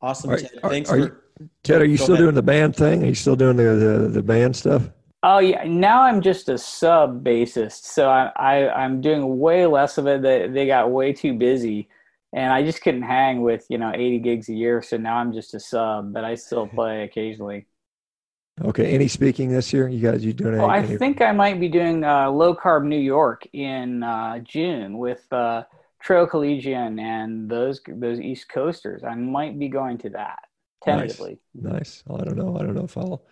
[0.00, 0.50] Awesome, Ted.
[0.62, 0.90] Thanks.
[0.90, 1.06] Are, are for,
[1.40, 2.24] you, Ted, are you still ahead.
[2.24, 3.02] doing the band thing?
[3.02, 4.90] Are you still doing the, the, the band stuff?
[5.24, 9.98] Oh yeah, now I'm just a sub bassist, so I, I am doing way less
[9.98, 10.22] of it.
[10.22, 11.88] They they got way too busy,
[12.32, 14.80] and I just couldn't hang with you know 80 gigs a year.
[14.80, 17.66] So now I'm just a sub, but I still play occasionally.
[18.64, 18.92] Okay.
[18.92, 19.88] Any speaking this year?
[19.88, 20.54] You guys, you doing?
[20.54, 20.96] Any, oh, I any...
[20.96, 25.64] think I might be doing uh, low carb New York in uh, June with uh,
[26.00, 29.04] Tro Kalayjian and those those East Coasters.
[29.04, 30.40] I might be going to that
[30.82, 31.38] tentatively.
[31.54, 31.72] Nice.
[31.72, 32.04] nice.
[32.06, 32.56] Well, I don't know.
[32.58, 33.22] I don't know if I'll.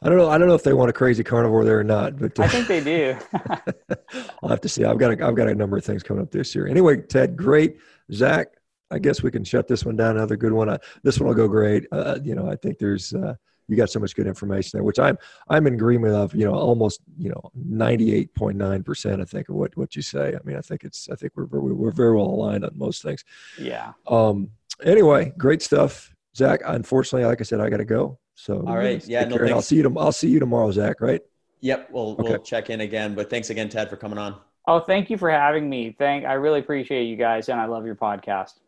[0.00, 0.28] I don't know.
[0.28, 2.48] I don't know if they want a crazy carnivore there or not, but uh, I
[2.48, 3.16] think they do.
[4.42, 4.84] I'll have to see.
[4.84, 6.68] I've got a, I've got a number of things coming up this year.
[6.68, 7.78] Anyway, Ted, great.
[8.12, 8.48] Zach,
[8.92, 10.16] I guess we can shut this one down.
[10.16, 10.68] Another good one.
[10.68, 11.86] Uh, this one will go great.
[11.90, 13.34] Uh, you know, I think there's uh,
[13.68, 15.18] you got so much good information there, which I'm
[15.48, 16.34] I'm in agreement of.
[16.34, 19.20] You know, almost you know 98.9 percent.
[19.20, 20.34] I think of what what you say.
[20.34, 23.24] I mean, I think it's I think we're we're very well aligned on most things.
[23.58, 23.92] Yeah.
[24.06, 24.50] Um.
[24.84, 26.60] Anyway, great stuff, Zach.
[26.64, 28.18] Unfortunately, like I said, I got to go.
[28.34, 29.24] So all right, yeah.
[29.24, 29.82] No, I'll see you.
[29.82, 31.00] To, I'll see you tomorrow, Zach.
[31.00, 31.20] Right.
[31.60, 31.90] Yep.
[31.90, 32.22] We'll okay.
[32.22, 33.14] we'll check in again.
[33.14, 34.40] But thanks again, Ted, for coming on.
[34.66, 35.94] Oh, thank you for having me.
[35.98, 36.24] Thank.
[36.24, 38.60] I really appreciate you guys, and I love your podcast.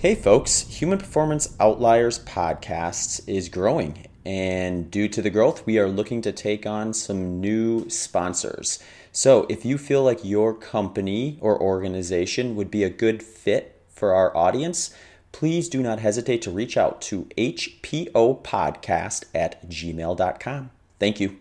[0.00, 5.90] Hey folks, Human Performance Outliers podcast is growing, and due to the growth, we are
[5.90, 8.82] looking to take on some new sponsors.
[9.12, 14.14] So, if you feel like your company or organization would be a good fit for
[14.14, 14.94] our audience,
[15.32, 20.70] please do not hesitate to reach out to hpopodcast at gmail.com.
[20.98, 21.36] Thank you.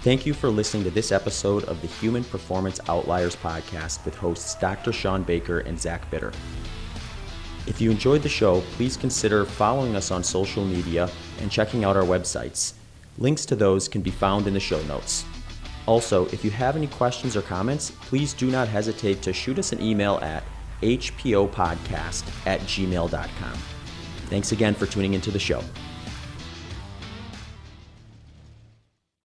[0.00, 4.56] Thank you for listening to this episode of the Human Performance Outliers podcast with hosts
[4.56, 4.92] Dr.
[4.92, 6.32] Shawn Baker and Zach Bitter.
[7.66, 11.08] If you enjoyed the show, please consider following us on social media
[11.40, 12.74] and checking out our websites.
[13.18, 15.24] Links to those can be found in the show notes.
[15.86, 19.72] Also, if you have any questions or comments, please do not hesitate to shoot us
[19.72, 20.42] an email at
[20.82, 23.58] hpopodcast at gmail.com.
[24.26, 25.62] Thanks again for tuning into the show.